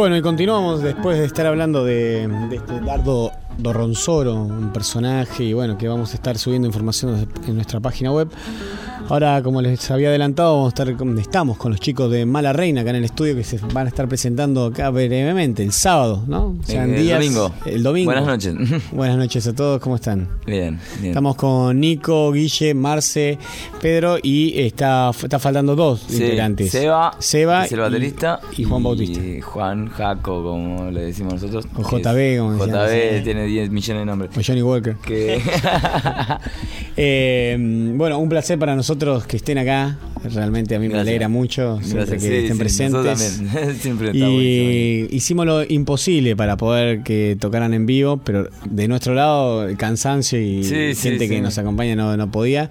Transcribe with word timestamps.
Bueno, 0.00 0.16
y 0.16 0.22
continuamos 0.22 0.80
después 0.80 1.18
de 1.18 1.26
estar 1.26 1.46
hablando 1.46 1.84
de, 1.84 2.24
este 2.52 2.80
Dardo 2.80 3.32
Dorronzoro, 3.58 4.34
un 4.34 4.72
personaje, 4.72 5.44
y 5.44 5.52
bueno, 5.52 5.76
que 5.76 5.88
vamos 5.88 6.12
a 6.12 6.14
estar 6.14 6.38
subiendo 6.38 6.66
información 6.66 7.28
en 7.46 7.54
nuestra 7.54 7.80
página 7.80 8.10
web. 8.10 8.30
Ahora, 9.10 9.42
como 9.42 9.60
les 9.60 9.90
había 9.90 10.08
adelantado, 10.08 10.52
vamos 10.58 10.66
a 10.66 10.84
estar 10.84 11.18
estamos 11.18 11.56
con 11.56 11.72
los 11.72 11.80
chicos 11.80 12.08
de 12.12 12.24
Mala 12.26 12.52
Reina 12.52 12.82
acá 12.82 12.90
en 12.90 12.96
el 12.96 13.04
estudio 13.04 13.34
que 13.34 13.42
se 13.42 13.58
van 13.58 13.86
a 13.86 13.88
estar 13.88 14.06
presentando 14.06 14.66
acá 14.66 14.88
brevemente 14.90 15.64
el 15.64 15.72
sábado, 15.72 16.22
¿no? 16.28 16.56
O 16.60 16.62
sea, 16.62 16.84
El 16.84 16.94
días- 16.94 17.18
domingo. 17.18 17.52
El 17.66 17.82
domingo. 17.82 18.12
Buenas 18.12 18.26
noches. 18.28 18.54
Buenas 18.92 19.16
noches 19.18 19.44
a 19.48 19.52
todos, 19.52 19.80
¿cómo 19.80 19.96
están? 19.96 20.28
Bien, 20.46 20.78
bien. 21.00 21.06
Estamos 21.08 21.34
con 21.34 21.80
Nico, 21.80 22.30
Guille, 22.30 22.72
Marce, 22.74 23.36
Pedro 23.82 24.16
y 24.22 24.60
está, 24.60 25.10
está 25.10 25.40
faltando 25.40 25.74
dos 25.74 26.04
Sí, 26.06 26.14
integrantes. 26.22 26.70
Seba, 26.70 27.16
Seba 27.18 27.64
es 27.66 27.72
el 27.72 27.78
y- 27.78 27.82
baterista. 27.82 28.40
y, 28.56 28.62
Juan 28.62 28.82
Bautista. 28.84 29.18
Y 29.20 29.40
Juan 29.40 29.88
Jaco, 29.88 30.40
como 30.44 30.88
le 30.92 31.00
decimos 31.06 31.34
nosotros. 31.34 31.66
O 31.74 31.82
JB, 31.82 32.38
como 32.38 32.64
JB 32.64 33.24
tiene 33.24 33.44
10 33.46 33.70
millones 33.70 34.02
de 34.02 34.06
nombres. 34.06 34.30
O 34.38 34.40
Johnny 34.46 34.62
Walker. 34.62 34.94
Que... 35.04 35.42
Eh, 37.02 37.56
bueno, 37.96 38.18
un 38.18 38.28
placer 38.28 38.58
para 38.58 38.74
nosotros 38.76 38.99
que 39.26 39.36
estén 39.36 39.58
acá. 39.58 39.96
Realmente 40.22 40.74
a 40.74 40.78
mí 40.78 40.88
me 40.88 40.98
alegra 40.98 41.28
mucho 41.28 41.78
siempre 41.80 42.04
Gracias, 42.04 42.22
que 42.22 42.28
sí, 42.28 42.34
estén 42.34 42.52
sí, 42.52 42.58
presentes. 42.58 42.92
nosotros 42.92 43.36
también. 43.36 43.76
Siempre 43.80 44.10
está 44.10 44.26
buenísimo. 44.26 44.70
Y 44.70 45.16
hicimos 45.16 45.46
lo 45.46 45.64
imposible 45.66 46.36
para 46.36 46.58
poder 46.58 47.02
que 47.02 47.36
tocaran 47.40 47.72
en 47.72 47.86
vivo, 47.86 48.18
pero 48.18 48.48
de 48.66 48.88
nuestro 48.88 49.14
lado 49.14 49.66
el 49.66 49.78
cansancio 49.78 50.38
y 50.38 50.62
Sí, 50.64 50.94
sí, 50.94 51.08
gente 51.10 51.26
que 51.28 51.36
sí. 51.36 51.40
nos 51.40 51.56
acompaña 51.56 51.96
no, 51.96 52.14
no 52.16 52.30
podía. 52.30 52.70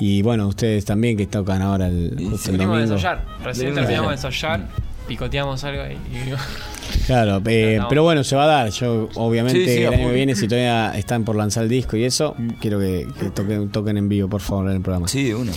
Y 0.00 0.20
bueno, 0.20 0.46
ustedes 0.48 0.84
también 0.84 1.16
que 1.16 1.26
tocan 1.26 1.62
ahora 1.62 1.88
el, 1.88 2.14
justo 2.18 2.36
sí. 2.36 2.50
el 2.50 2.58
Venimos 2.58 2.76
de 2.76 2.82
ensayar. 2.84 3.24
Recién 3.42 3.74
terminamos 3.74 4.08
de 4.10 4.14
ensayar. 4.16 4.68
Picoteamos 5.06 5.62
algo 5.64 5.82
ahí. 5.82 5.96
y- 6.12 6.32
Claro, 7.06 7.40
eh, 7.46 7.78
No. 7.80 7.88
pero 7.88 8.02
bueno, 8.02 8.22
se 8.22 8.36
va 8.36 8.44
a 8.44 8.46
dar. 8.46 8.70
Yo, 8.70 9.08
obviamente, 9.14 9.64
Sí, 9.64 9.76
sí, 9.78 9.84
a 9.84 9.88
el 9.88 9.94
año 9.94 10.08
que 10.08 10.14
viene, 10.14 10.34
si 10.34 10.46
todavía 10.46 10.92
están 10.96 11.24
por 11.24 11.34
lanzar 11.36 11.62
el 11.64 11.68
disco 11.70 11.96
y 11.96 12.04
eso, 12.04 12.36
quiero 12.60 12.78
que, 12.78 13.06
que 13.18 13.30
toquen, 13.30 13.70
toquen 13.70 13.96
en 13.96 14.08
vivo, 14.08 14.28
por 14.28 14.40
favor, 14.42 14.68
en 14.68 14.76
el 14.76 14.82
programa. 14.82 15.08
Sí, 15.08 15.32
uno. 15.32 15.52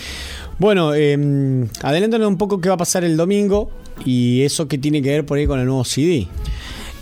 Bueno, 0.58 0.94
eh, 0.96 1.68
adelántanos 1.84 2.28
un 2.30 2.38
poco 2.38 2.62
qué 2.62 2.70
va 2.70 2.76
a 2.76 2.78
pasar 2.78 3.04
el 3.04 3.18
domingo 3.18 3.70
y 4.06 4.44
eso 4.44 4.68
que 4.70 4.78
tiene 4.78 5.02
que 5.02 5.10
ver 5.10 5.26
por 5.26 5.38
ahí 5.38 5.46
con 5.46 5.60
el 5.60 5.66
nuevo 5.66 5.84
CD. 5.84 6.28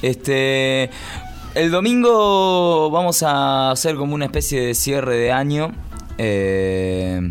Este. 0.01 0.89
El 1.53 1.69
domingo 1.69 2.89
vamos 2.89 3.21
a 3.21 3.69
hacer 3.71 3.95
como 3.95 4.15
una 4.15 4.25
especie 4.25 4.59
de 4.61 4.73
cierre 4.73 5.15
de 5.17 5.31
año. 5.31 5.71
Eh, 6.17 7.21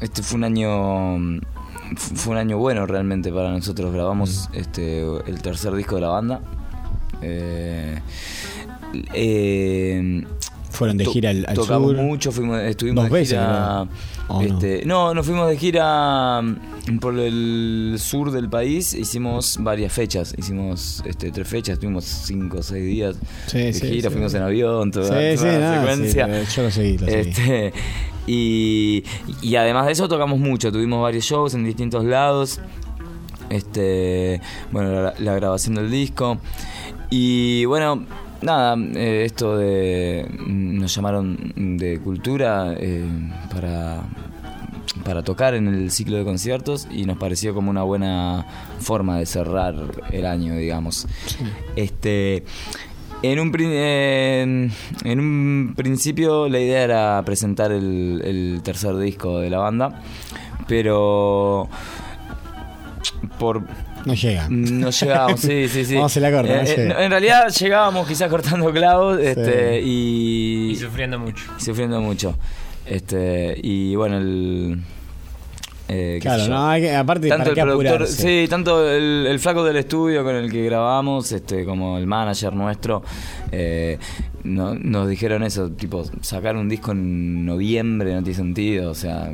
este 0.00 0.22
fue 0.22 0.36
un 0.38 0.44
año. 0.44 1.40
Fu- 1.96 2.14
Fue 2.16 2.32
un 2.32 2.38
año 2.38 2.58
bueno 2.58 2.86
realmente 2.86 3.32
para 3.32 3.50
nosotros. 3.50 3.92
Grabamos 3.92 4.48
este 4.52 5.00
el 5.26 5.42
tercer 5.42 5.72
disco 5.74 5.96
de 5.96 6.00
la 6.02 6.08
banda. 6.08 6.40
Eh, 7.22 8.00
eh, 9.14 10.24
Fueron 10.70 10.96
de 10.96 11.04
gira 11.06 11.30
al, 11.30 11.44
al 11.48 11.54
tocamos 11.54 11.90
sur. 11.92 11.96
mucho, 12.02 12.32
fuimos, 12.32 12.60
estuvimos 12.60 13.04
Dos 13.04 13.12
de 13.12 13.18
veces, 13.18 13.38
gira. 13.38 13.86
creo. 13.86 14.19
Este, 14.40 14.84
no? 14.86 15.12
nos 15.14 15.26
fuimos 15.26 15.48
de 15.48 15.56
gira 15.56 16.40
mm, 16.42 16.98
por 17.00 17.18
el 17.18 17.96
sur 17.98 18.30
del 18.30 18.48
país. 18.48 18.94
Hicimos 18.94 19.58
varias 19.60 19.92
fechas. 19.92 20.34
Hicimos 20.36 21.02
este, 21.06 21.30
tres 21.30 21.48
fechas, 21.48 21.74
estuvimos 21.74 22.04
cinco 22.04 22.58
o 22.58 22.62
seis 22.62 22.84
días 22.84 23.16
Sí, 23.46 23.58
de 23.58 23.72
sí, 23.72 23.88
gira. 23.88 24.08
sí. 24.08 24.14
Fuimos 24.14 24.34
en 24.34 24.42
avión, 24.42 24.90
toda, 24.90 25.20
la 25.20 25.36
secuencia. 25.36 26.26
yo 26.44 26.62
lo 26.62 26.70
seguí, 26.70 26.98
lo 26.98 27.06
seguí. 27.06 27.28
Este, 27.30 27.72
y, 28.26 29.04
y 29.42 29.56
además 29.56 29.86
de 29.86 29.92
eso 29.92 30.08
tocamos 30.08 30.38
mucho, 30.38 30.70
tuvimos 30.70 31.02
varios 31.02 31.24
shows 31.24 31.54
en 31.54 31.64
distintos 31.64 32.04
lados. 32.04 32.60
Este, 33.48 34.40
bueno, 34.70 34.92
la, 35.02 35.14
la 35.18 35.34
grabación 35.34 35.74
del 35.74 35.90
disco. 35.90 36.38
Y 37.10 37.64
bueno, 37.64 38.04
nada, 38.42 38.76
eh, 38.94 39.24
esto 39.26 39.56
de. 39.56 40.26
Nos 40.46 40.94
llamaron 40.94 41.52
de 41.78 41.98
cultura 41.98 42.74
eh, 42.78 43.04
para, 43.52 44.02
para 45.04 45.22
tocar 45.22 45.54
en 45.54 45.68
el 45.68 45.90
ciclo 45.90 46.16
de 46.16 46.24
conciertos 46.24 46.88
y 46.90 47.04
nos 47.04 47.16
pareció 47.18 47.54
como 47.54 47.70
una 47.70 47.82
buena 47.82 48.46
forma 48.80 49.18
de 49.18 49.26
cerrar 49.26 49.74
el 50.10 50.26
año, 50.26 50.56
digamos. 50.56 51.06
Este. 51.76 52.44
En 53.22 53.38
un, 53.38 53.54
en, 53.60 54.72
en 55.04 55.20
un 55.20 55.74
principio 55.76 56.48
la 56.48 56.58
idea 56.58 56.82
era 56.82 57.22
presentar 57.22 57.70
el, 57.70 58.22
el 58.24 58.60
tercer 58.64 58.96
disco 58.96 59.40
de 59.40 59.50
la 59.50 59.58
banda, 59.58 60.00
pero 60.66 61.68
por 63.38 63.62
No 64.06 64.14
llega. 64.14 64.46
no 64.48 64.88
llegábamos, 64.90 65.40
sí, 65.40 65.68
sí, 65.68 65.84
sí. 65.84 65.94
Vamos 65.96 66.16
a 66.16 66.20
la 66.20 66.30
corta, 66.30 66.56
no 66.56 66.62
Eh, 66.62 66.74
eh, 66.76 66.94
en 66.98 67.10
realidad 67.10 67.48
llegábamos 67.48 68.08
quizás 68.08 68.30
cortando 68.30 68.72
clavos 68.72 69.18
este, 69.20 69.82
y, 69.82 70.70
Y 70.70 70.76
sufriendo 70.76 71.18
mucho. 71.18 71.44
y 71.58 71.62
sufriendo 71.62 72.00
mucho. 72.00 72.34
Este, 72.86 73.58
y 73.62 73.94
bueno, 73.94 74.18
el. 74.18 74.80
eh, 75.88 76.18
Claro, 76.20 76.46
no, 76.48 76.68
hay 76.68 76.82
que, 76.82 76.94
aparte, 76.94 77.28
tanto 77.28 77.38
¿para 77.44 77.50
el 77.50 77.54
qué 77.54 77.62
productor, 77.62 77.86
apurarse? 77.92 78.22
sí, 78.44 78.48
tanto 78.48 78.88
el, 78.88 79.26
el 79.28 79.38
flaco 79.38 79.62
del 79.64 79.76
estudio 79.76 80.24
con 80.24 80.34
el 80.34 80.50
que 80.50 80.64
grabamos, 80.64 81.30
este, 81.32 81.64
como 81.64 81.98
el 81.98 82.06
manager 82.06 82.52
nuestro, 82.54 83.02
eh, 83.52 83.98
no- 84.44 84.74
nos 84.74 85.08
dijeron 85.08 85.42
eso, 85.42 85.70
tipo, 85.70 86.04
sacar 86.22 86.56
un 86.56 86.68
disco 86.68 86.92
en 86.92 87.44
noviembre 87.44 88.14
no 88.14 88.22
tiene 88.22 88.36
sentido, 88.36 88.90
o 88.90 88.94
sea, 88.94 89.32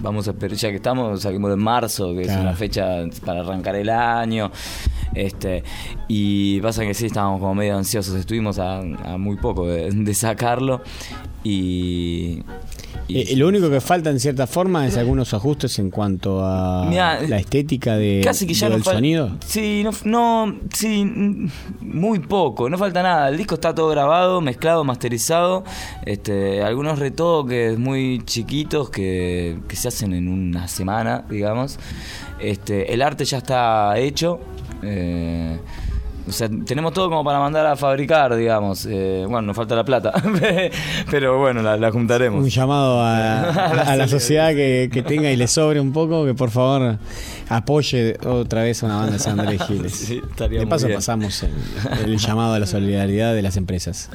vamos 0.00 0.28
a 0.28 0.32
esperar, 0.32 0.56
ya 0.56 0.70
que 0.70 0.76
estamos, 0.76 1.22
saquemos 1.22 1.52
en 1.52 1.58
marzo, 1.60 2.14
que 2.14 2.22
Claro. 2.22 2.40
es 2.40 2.46
una 2.46 2.54
fecha 2.54 3.04
para 3.24 3.40
arrancar 3.40 3.76
el 3.76 3.90
año, 3.90 4.50
este, 5.14 5.62
y 6.08 6.60
pasa 6.60 6.82
que 6.84 6.94
sí, 6.94 7.06
estábamos 7.06 7.40
como 7.40 7.54
medio 7.54 7.76
ansiosos, 7.76 8.14
estuvimos 8.16 8.58
a, 8.58 8.78
a 8.80 9.18
muy 9.18 9.36
poco 9.36 9.66
de, 9.66 9.90
de 9.90 10.14
sacarlo, 10.14 10.80
y... 11.44 12.40
y- 13.12 13.32
Eh, 13.32 13.36
lo 13.36 13.48
único 13.48 13.70
que 13.70 13.80
falta 13.80 14.10
en 14.10 14.18
cierta 14.20 14.46
forma 14.46 14.86
es 14.86 14.96
algunos 14.96 15.32
ajustes 15.34 15.78
en 15.78 15.90
cuanto 15.90 16.44
a 16.44 16.86
Mirá, 16.88 17.20
la 17.22 17.38
estética 17.38 17.96
de, 17.96 18.20
Casi 18.24 18.46
que 18.46 18.54
ya 18.54 18.68
del 18.68 18.78
no 18.78 18.84
sonido. 18.84 19.36
Sí, 19.46 19.82
no, 19.84 19.90
no, 20.04 20.56
sí, 20.72 21.04
mm, 21.04 21.48
muy 21.80 22.18
poco, 22.20 22.68
no 22.70 22.78
falta 22.78 23.02
nada. 23.02 23.28
El 23.28 23.36
disco 23.36 23.54
está 23.56 23.74
todo 23.74 23.88
grabado, 23.88 24.40
mezclado, 24.40 24.84
masterizado. 24.84 25.64
Este, 26.06 26.62
algunos 26.62 26.98
retoques 26.98 27.78
muy 27.78 28.22
chiquitos 28.24 28.90
que, 28.90 29.58
que 29.68 29.76
se 29.76 29.88
hacen 29.88 30.12
en 30.14 30.28
una 30.28 30.68
semana, 30.68 31.24
digamos. 31.28 31.78
Este, 32.40 32.92
el 32.92 33.02
arte 33.02 33.24
ya 33.24 33.38
está 33.38 33.98
hecho. 33.98 34.40
eh, 34.82 35.58
o 36.28 36.32
sea, 36.32 36.48
tenemos 36.64 36.92
todo 36.92 37.08
como 37.08 37.24
para 37.24 37.38
mandar 37.40 37.66
a 37.66 37.76
fabricar, 37.76 38.34
digamos. 38.36 38.86
Eh, 38.86 39.24
bueno, 39.28 39.48
nos 39.48 39.56
falta 39.56 39.74
la 39.74 39.84
plata, 39.84 40.12
pero 41.10 41.38
bueno, 41.38 41.62
la, 41.62 41.76
la 41.76 41.90
juntaremos. 41.90 42.42
Un 42.42 42.48
llamado 42.48 43.00
a, 43.00 43.40
a 43.92 43.96
la 43.96 44.08
sociedad 44.08 44.50
que, 44.50 44.88
que 44.92 45.02
tenga 45.02 45.30
y 45.30 45.36
le 45.36 45.48
sobre 45.48 45.80
un 45.80 45.92
poco, 45.92 46.24
que 46.24 46.34
por 46.34 46.50
favor 46.50 46.98
apoye 47.48 48.16
otra 48.24 48.62
vez 48.62 48.82
a 48.82 48.86
una 48.86 48.96
banda 48.98 49.12
de 49.14 49.18
San 49.18 49.38
Andrés 49.38 49.62
Giles. 49.66 49.92
Sí, 49.92 50.20
de 50.48 50.66
paso 50.66 50.86
bien. 50.86 50.98
pasamos 50.98 51.42
el, 51.42 51.50
el 52.04 52.18
llamado 52.18 52.54
a 52.54 52.58
la 52.58 52.66
solidaridad 52.66 53.34
de 53.34 53.42
las 53.42 53.56
empresas. 53.56 54.08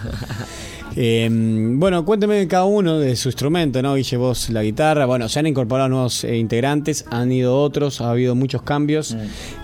Eh, 0.99 1.29
bueno, 1.31 2.03
cuénteme 2.03 2.47
cada 2.47 2.65
uno 2.65 2.97
de 2.97 3.15
su 3.15 3.29
instrumento, 3.29 3.79
¿no? 3.83 3.93
Guille, 3.93 4.17
vos 4.17 4.49
la 4.49 4.63
guitarra. 4.63 5.05
Bueno, 5.05 5.29
se 5.29 5.37
han 5.37 5.45
incorporado 5.45 5.89
nuevos 5.89 6.23
eh, 6.23 6.37
integrantes, 6.37 7.05
han 7.11 7.31
ido 7.31 7.61
otros, 7.61 8.01
ha 8.01 8.09
habido 8.09 8.33
muchos 8.33 8.63
cambios. 8.63 9.13
Mm. 9.13 9.17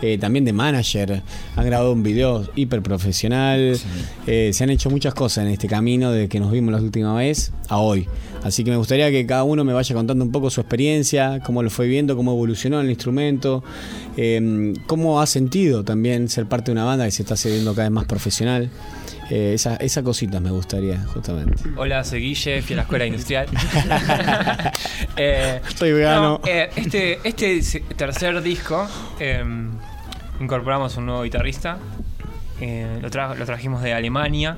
Eh, 0.04 0.18
también 0.20 0.46
de 0.46 0.54
manager, 0.54 1.24
han 1.56 1.66
grabado 1.66 1.92
un 1.92 2.04
video 2.04 2.48
hiper 2.54 2.84
profesional. 2.84 3.80
Eh, 4.28 4.52
se 4.54 4.64
han 4.64 4.70
hecho 4.70 4.92
muchas 4.92 5.16
cosas 5.16 5.46
en 5.46 5.52
este 5.52 5.68
camino 5.68 6.12
de 6.12 6.30
que 6.30 6.40
nos 6.40 6.52
vimos 6.52 6.72
la 6.72 6.80
última 6.80 7.16
vez 7.16 7.52
a 7.68 7.78
hoy. 7.78 8.08
Así 8.44 8.64
que 8.64 8.70
me 8.70 8.78
gustaría 8.78 9.10
que 9.10 9.26
cada 9.26 9.44
uno 9.44 9.64
me 9.64 9.74
vaya 9.74 9.96
contando 9.96 10.24
un 10.24 10.32
poco 10.32 10.52
su 10.52 10.62
experiencia, 10.62 11.40
cómo 11.44 11.64
lo 11.64 11.72
fue 11.72 11.88
viendo, 11.88 12.16
cómo 12.16 12.34
evolucionó 12.34 12.80
el 12.80 12.90
instrumento, 12.90 13.64
eh, 14.18 14.74
cómo 14.86 15.20
ha 15.20 15.26
sentido 15.26 15.84
también 15.84 16.30
ser 16.30 16.46
parte 16.46 16.66
de 16.66 16.74
una 16.74 16.84
banda 16.84 17.06
que 17.06 17.12
se 17.12 17.24
está 17.24 17.34
haciendo 17.34 17.74
cada 17.74 17.88
vez 17.88 17.94
más 17.94 18.06
profesional. 18.06 18.70
Eh, 19.30 19.54
esa- 19.54 19.78
esas 19.78 20.04
cositas 20.04 20.42
me 20.42 20.52
gustaría, 20.52 21.00
justamente. 21.14 21.64
Hola, 21.78 22.04
soy 22.04 22.22
Guille, 22.22 22.62
fui 22.62 22.74
a 22.74 22.78
la 22.78 22.82
escuela 22.84 23.06
industrial. 23.06 23.48
Eh, 25.16 25.62
Soy 25.76 25.92
vegano. 25.92 26.40
no, 26.44 26.48
eh, 26.50 26.70
este, 26.76 27.20
este 27.24 27.62
tercer 27.96 28.42
disco 28.42 28.88
eh, 29.20 29.44
incorporamos 30.40 30.98
un 30.98 31.06
nuevo 31.06 31.24
guitarrista. 31.24 31.78
Eh, 32.60 33.00
lo, 33.02 33.10
tra- 33.10 33.36
lo 33.36 33.46
trajimos 33.46 33.82
de 33.84 33.94
Alemania 33.94 34.58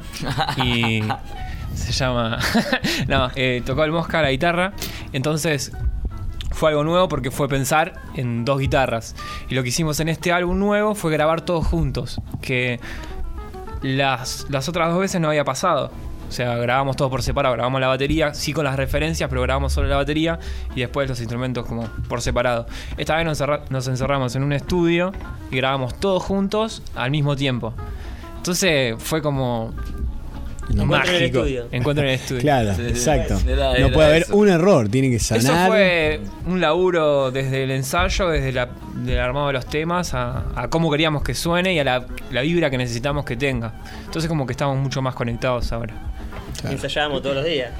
y 0.63 1.01
se 1.75 1.91
llama. 1.91 2.39
no, 3.07 3.29
eh, 3.35 3.61
tocó 3.65 3.83
el 3.83 3.91
Mosca 3.91 4.21
la 4.21 4.31
guitarra. 4.31 4.73
Entonces 5.13 5.71
fue 6.51 6.69
algo 6.69 6.83
nuevo 6.85 7.07
porque 7.09 7.31
fue 7.31 7.47
pensar 7.49 7.93
en 8.15 8.45
dos 8.45 8.59
guitarras. 8.59 9.15
Y 9.49 9.55
lo 9.55 9.63
que 9.63 9.69
hicimos 9.69 9.99
en 9.99 10.07
este 10.09 10.31
álbum 10.31 10.57
nuevo 10.57 10.95
fue 10.95 11.11
grabar 11.11 11.41
todos 11.41 11.65
juntos, 11.67 12.21
que 12.41 12.79
las, 13.85 14.47
las 14.49 14.67
otras 14.67 14.89
dos 14.89 14.99
veces 14.99 15.21
no 15.21 15.29
había 15.29 15.43
pasado. 15.43 15.91
O 16.27 16.31
sea, 16.31 16.55
grabamos 16.55 16.95
todo 16.95 17.09
por 17.09 17.21
separado, 17.21 17.53
grabamos 17.53 17.79
la 17.79 17.87
batería, 17.87 18.33
sí 18.33 18.51
con 18.51 18.65
las 18.65 18.75
referencias, 18.75 19.29
pero 19.29 19.43
grabamos 19.43 19.73
solo 19.73 19.87
la 19.87 19.97
batería 19.97 20.39
y 20.75 20.79
después 20.79 21.07
los 21.07 21.19
instrumentos 21.19 21.67
como 21.67 21.83
por 22.09 22.21
separado. 22.21 22.65
Esta 22.97 23.15
vez 23.15 23.25
nos, 23.25 23.43
nos 23.69 23.87
encerramos 23.87 24.35
en 24.35 24.43
un 24.43 24.51
estudio 24.51 25.11
y 25.51 25.57
grabamos 25.57 25.99
todos 25.99 26.23
juntos 26.23 26.81
al 26.95 27.11
mismo 27.11 27.35
tiempo. 27.35 27.73
Entonces 28.37 28.95
fue 28.97 29.21
como 29.21 29.71
No, 30.75 30.83
Encuentro 30.83 31.09
en 31.11 31.15
el 31.15 31.21
mágico. 31.21 31.37
estudio. 31.39 31.67
Encuentro 31.71 32.03
en 32.03 32.09
el 32.09 32.15
estudio. 32.15 32.41
Claro, 32.41 32.71
exacto. 32.71 33.39
era- 33.47 33.79
no 33.79 33.91
puede 33.91 34.07
haber 34.07 34.21
eso. 34.23 34.35
un 34.35 34.49
error, 34.49 34.89
tiene 34.89 35.09
que 35.09 35.19
sanar. 35.19 35.43
Eso 35.43 35.67
fue 35.67 36.19
un 36.47 36.59
laburo 36.61 37.31
desde 37.31 37.63
el 37.63 37.71
ensayo, 37.71 38.29
desde 38.29 38.51
la, 38.51 38.69
del 38.95 39.19
armado 39.19 39.47
de 39.47 39.53
los 39.53 39.65
temas, 39.67 40.13
a, 40.13 40.43
a 40.55 40.67
cómo 40.69 40.91
queríamos 40.91 41.23
que 41.23 41.33
suene 41.33 41.73
y 41.73 41.79
a 41.79 41.83
la, 41.83 42.05
la 42.31 42.41
vibra 42.41 42.69
que 42.69 42.77
necesitamos 42.77 43.23
que 43.25 43.37
tenga. 43.37 43.73
Entonces 44.05 44.27
como 44.27 44.45
que 44.45 44.51
estamos 44.53 44.77
mucho 44.77 45.01
más 45.01 45.15
conectados 45.15 45.71
ahora. 45.71 45.93
Claro. 46.59 46.75
Ensayábamos 46.75 47.21
todos 47.21 47.35
los 47.37 47.45
días. 47.45 47.71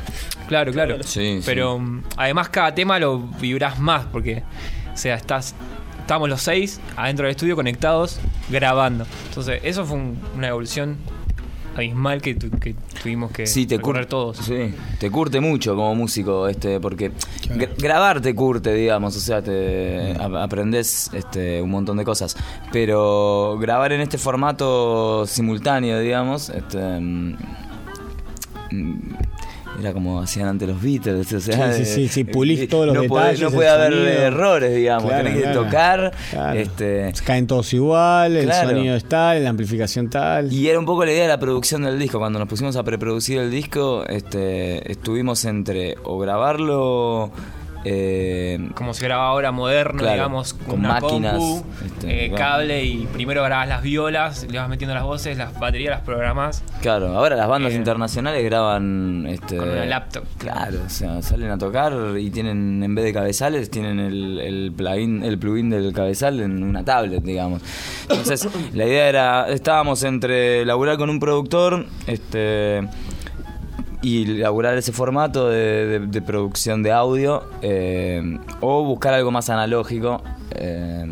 Claro, 0.47 0.71
claro. 0.71 1.01
Sí. 1.03 1.41
Pero 1.45 1.79
mm, 1.79 2.03
además 2.17 2.49
cada 2.49 2.73
tema 2.75 2.99
lo 2.99 3.19
vibrás 3.19 3.79
más 3.79 4.05
porque, 4.11 4.43
o 4.93 4.97
sea, 4.97 5.15
estás, 5.15 5.55
estamos 5.99 6.29
los 6.29 6.41
seis 6.41 6.79
adentro 6.95 7.25
del 7.25 7.31
estudio 7.31 7.55
conectados 7.55 8.19
grabando. 8.49 9.05
Entonces 9.29 9.59
eso 9.63 9.85
fue 9.85 9.97
un- 9.97 10.19
una 10.35 10.49
evolución 10.49 10.97
abismal 11.75 12.21
que, 12.21 12.35
tu- 12.35 12.49
que 12.49 12.73
tuvimos 13.03 13.31
que 13.31 13.45
Sí, 13.45 13.65
te 13.65 13.77
recorrer 13.77 14.05
todos. 14.05 14.37
Sí, 14.37 14.73
te 14.99 15.11
curte 15.11 15.39
mucho 15.41 15.75
como 15.75 15.93
músico, 15.93 16.47
este, 16.47 16.79
porque 16.79 17.11
Claro. 17.41 17.71
grabar 17.77 18.21
te 18.21 18.33
curte, 18.33 18.73
digamos, 18.73 19.15
o 19.15 19.19
sea, 19.19 19.41
te 19.41 20.13
a- 20.19 20.43
aprendes 20.43 21.09
este, 21.13 21.61
un 21.61 21.69
montón 21.71 21.97
de 21.97 22.05
cosas. 22.05 22.35
Pero 22.71 23.57
grabar 23.59 23.91
en 23.91 24.01
este 24.01 24.17
formato 24.17 25.25
simultáneo, 25.27 25.99
digamos, 25.99 26.49
este, 26.49 26.77
mm, 26.79 27.35
mm, 28.71 28.99
era 29.79 29.91
como 29.93 30.21
hacían 30.21 30.47
antes 30.47 30.67
los 30.67 30.81
Beatles, 30.81 31.31
o 31.33 31.39
sea, 31.39 31.73
Sí, 31.73 31.85
sí, 31.85 31.91
sí, 31.93 32.07
sí, 32.07 32.19
eh, 32.21 32.25
pulís 32.25 32.59
eh, 32.61 32.67
todos 32.67 32.85
los 32.87 32.95
no 32.95 33.01
detalles, 33.01 33.41
no 33.41 33.51
puede 33.51 33.69
haber 33.69 33.93
sonido. 33.93 34.07
errores, 34.09 34.75
digamos, 34.75 35.05
Claro, 35.09 35.23
tenés 35.25 35.43
que 35.43 35.49
tocar, 35.53 36.13
Claro. 36.31 36.59
este, 36.59 37.13
Caen 37.25 37.47
todos 37.47 37.73
igual, 37.73 38.35
el 38.37 38.51
sonido 38.51 38.95
es 38.95 39.05
tal, 39.05 39.43
la 39.43 39.49
amplificación 39.49 40.09
tal. 40.09 40.51
Y 40.51 40.67
era 40.69 40.79
un 40.79 40.85
poco 40.85 41.03
la 41.05 41.11
idea 41.11 41.23
de 41.23 41.29
la 41.29 41.39
producción 41.39 41.83
del 41.83 41.99
disco. 41.99 42.19
Cuando 42.19 42.39
nos 42.39 42.47
pusimos 42.47 42.75
a 42.75 42.83
preproducir 42.83 43.39
el 43.39 43.51
disco, 43.51 44.05
este, 44.07 44.91
estuvimos 44.91 45.43
entre 45.45 45.95
o 46.03 46.17
grabarlo. 46.19 47.31
Eh, 47.87 48.69
como 48.73 48.93
se 48.95 49.05
graba 49.05 49.27
ahora 49.27 49.51
moderno, 49.51 49.99
Claro, 49.99 50.13
digamos, 50.15 50.53
con 50.55 50.79
una 50.79 50.99
máquinas, 50.99 51.35
compu, 51.37 51.63
este, 51.85 52.25
eh, 52.25 52.29
bueno. 52.29 52.43
cable 52.45 52.83
y 52.83 53.05
primero 53.13 53.43
grabas 53.43 53.67
las 53.67 53.81
violas, 53.83 54.47
le 54.49 54.57
vas 54.57 54.67
metiendo 54.67 54.95
las 54.95 55.03
voces, 55.03 55.37
las 55.37 55.57
baterías 55.59 55.91
las 55.91 56.01
programas 56.01 56.63
claro, 56.81 57.15
ahora 57.15 57.35
las 57.35 57.47
bandas 57.47 57.73
Eh, 57.73 57.75
internacionales 57.75 58.43
graban. 58.43 59.25
Este, 59.27 59.57
con 59.57 59.69
una 59.69 59.85
laptop. 59.85 60.23
Claro, 60.39 60.79
o 60.85 60.89
sea, 60.89 61.21
salen 61.21 61.51
a 61.51 61.57
tocar 61.57 61.93
y 62.17 62.29
tienen, 62.31 62.81
en 62.83 62.95
vez 62.95 63.05
de 63.05 63.13
cabezales, 63.13 63.69
tienen 63.69 63.99
el, 63.99 64.39
el 64.39 64.73
plugin, 64.75 65.23
el 65.23 65.37
plugin 65.37 65.69
del 65.69 65.93
cabezal 65.93 66.39
en 66.39 66.63
una 66.63 66.83
tablet, 66.83 67.23
digamos. 67.23 67.61
Entonces, 68.09 68.47
la 68.73 68.85
idea 68.85 69.07
era, 69.09 69.47
estábamos 69.49 70.03
entre 70.03 70.65
laburar 70.65 70.97
con 70.97 71.09
un 71.11 71.19
productor, 71.19 71.85
este 72.07 72.81
y 74.05 74.25
laburar 74.25 74.77
ese 74.77 74.91
formato 74.91 75.49
de, 75.49 75.87
de- 75.87 75.99
de 76.07 76.21
producción 76.21 76.83
de 76.83 76.91
audio 76.91 77.43
eh, 77.61 78.37
o 78.61 78.83
buscar 78.83 79.13
algo 79.15 79.31
más 79.31 79.49
analógico. 79.49 80.21
eh, 80.51 81.07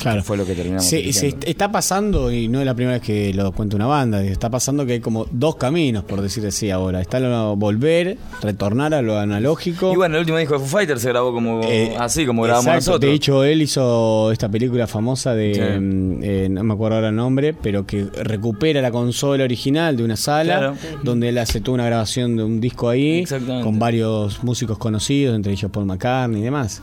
Claro. 0.00 0.22
fue 0.22 0.36
lo 0.36 0.46
que 0.46 0.54
terminamos 0.54 0.84
Se, 0.86 1.08
está 1.46 1.70
pasando, 1.70 2.32
y 2.32 2.48
no 2.48 2.60
es 2.60 2.66
la 2.66 2.74
primera 2.74 2.98
vez 2.98 3.02
que 3.06 3.32
lo 3.34 3.52
cuenta 3.52 3.76
una 3.76 3.86
banda, 3.86 4.22
está 4.24 4.48
pasando 4.50 4.86
que 4.86 4.94
hay 4.94 5.00
como 5.00 5.26
dos 5.30 5.56
caminos, 5.56 6.04
por 6.04 6.20
decir 6.20 6.46
así 6.46 6.70
ahora. 6.70 7.00
Está 7.00 7.20
lo 7.20 7.56
volver, 7.56 8.16
retornar 8.42 8.94
a 8.94 9.02
lo 9.02 9.18
analógico. 9.18 9.92
Y 9.92 9.96
bueno, 9.96 10.16
el 10.16 10.20
último 10.20 10.38
disco 10.38 10.54
de 10.54 10.60
Foo 10.60 10.68
Fighters 10.68 11.02
se 11.02 11.08
grabó 11.10 11.32
como 11.32 11.62
Eh, 11.64 11.94
así, 11.98 12.26
como 12.26 12.42
grabamos 12.42 12.66
exacto, 12.66 12.90
nosotros. 12.92 13.10
De 13.10 13.14
hecho, 13.14 13.44
él 13.44 13.62
hizo 13.62 14.32
esta 14.32 14.48
película 14.48 14.86
famosa 14.86 15.34
de. 15.34 15.54
Sí. 15.54 15.60
mm, 15.80 16.18
eh, 16.22 16.48
no 16.50 16.64
me 16.64 16.74
acuerdo 16.74 16.96
ahora 16.96 17.08
el 17.08 17.16
nombre, 17.16 17.54
pero 17.54 17.84
que 17.86 18.04
recupera 18.24 18.80
la 18.80 18.90
consola 18.90 19.44
original 19.44 19.96
de 19.96 20.04
una 20.04 20.16
sala, 20.16 20.58
Claro. 20.58 20.74
donde 21.02 21.28
él 21.28 21.38
hace 21.38 21.60
toda 21.60 21.74
una 21.76 21.86
grabación 21.86 22.36
de 22.36 22.44
un 22.44 22.60
disco 22.60 22.88
ahí, 22.88 23.18
Exactamente. 23.20 23.64
con 23.64 23.78
varios 23.78 24.42
músicos 24.42 24.78
conocidos, 24.78 25.34
entre 25.36 25.52
ellos 25.52 25.70
Paul 25.70 25.86
McCartney 25.86 26.40
y 26.40 26.44
demás. 26.44 26.80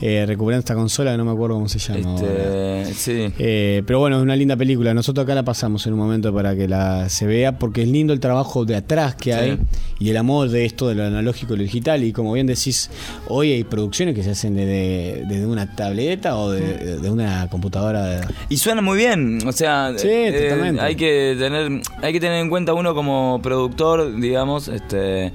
Eh, 0.00 0.24
recuperando 0.26 0.60
esta 0.60 0.74
consola, 0.74 1.12
que 1.12 1.16
no 1.18 1.24
me 1.24 1.30
acuerdo 1.32 1.56
cómo 1.56 1.68
se 1.68 1.78
llama. 1.78 2.14
Este, 2.16 2.94
sí. 2.94 3.32
Eh, 3.38 3.82
pero 3.86 3.98
bueno, 3.98 4.16
es 4.18 4.22
una 4.22 4.36
linda 4.36 4.54
película. 4.56 4.92
Nosotros 4.92 5.24
acá 5.24 5.34
la 5.34 5.42
pasamos 5.42 5.86
en 5.86 5.94
un 5.94 5.98
momento 6.00 6.34
para 6.34 6.54
que 6.54 6.68
la 6.68 7.08
se 7.08 7.26
vea, 7.26 7.58
porque 7.58 7.82
es 7.82 7.88
lindo 7.88 8.12
el 8.12 8.20
trabajo 8.20 8.64
de 8.64 8.76
atrás 8.76 9.14
que 9.16 9.32
Sí. 9.32 9.38
hay 9.38 9.58
y 9.98 10.10
el 10.10 10.16
amor 10.18 10.50
de 10.50 10.66
esto, 10.66 10.88
de 10.88 10.94
lo 10.96 11.04
analógico 11.04 11.54
y 11.54 11.56
lo 11.56 11.62
digital. 11.62 12.04
Y 12.04 12.12
como 12.12 12.32
bien 12.34 12.46
decís, 12.46 12.90
hoy 13.28 13.52
hay 13.52 13.64
producciones 13.64 14.14
que 14.14 14.22
se 14.22 14.30
hacen 14.32 14.54
desde, 14.54 15.24
desde 15.26 15.46
una 15.46 15.74
tableta 15.74 16.36
o 16.36 16.50
de, 16.50 16.98
de 16.98 17.10
una 17.10 17.48
computadora. 17.48 18.04
de- 18.04 18.26
Y 18.50 18.58
suena 18.58 18.82
muy 18.82 18.98
bien, 18.98 19.38
o 19.46 19.52
sea, 19.52 19.92
Sí, 19.96 20.08
eh, 20.08 20.48
totalmente. 20.50 20.82
hay 20.82 20.94
que 20.96 21.36
tener 21.38 21.80
hay 22.02 22.12
que 22.12 22.20
tener 22.20 22.40
en 22.42 22.50
cuenta 22.50 22.74
uno 22.74 22.94
como 22.94 23.40
productor, 23.42 24.14
digamos, 24.20 24.68
este 24.68 25.32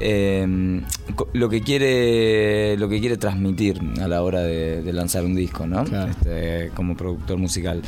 eh, 0.00 0.82
co- 1.14 1.28
lo 1.32 1.48
que 1.48 1.60
quiere 1.62 2.76
lo 2.76 2.88
que 2.88 3.00
quiere 3.00 3.16
transmitir 3.16 3.80
a 4.00 4.08
la 4.08 4.22
hora 4.22 4.40
de, 4.42 4.82
de 4.82 4.92
lanzar 4.92 5.24
un 5.24 5.34
disco, 5.34 5.66
¿no? 5.66 5.84
Claro. 5.84 6.10
Este, 6.10 6.70
como 6.74 6.96
productor 6.96 7.38
musical. 7.38 7.82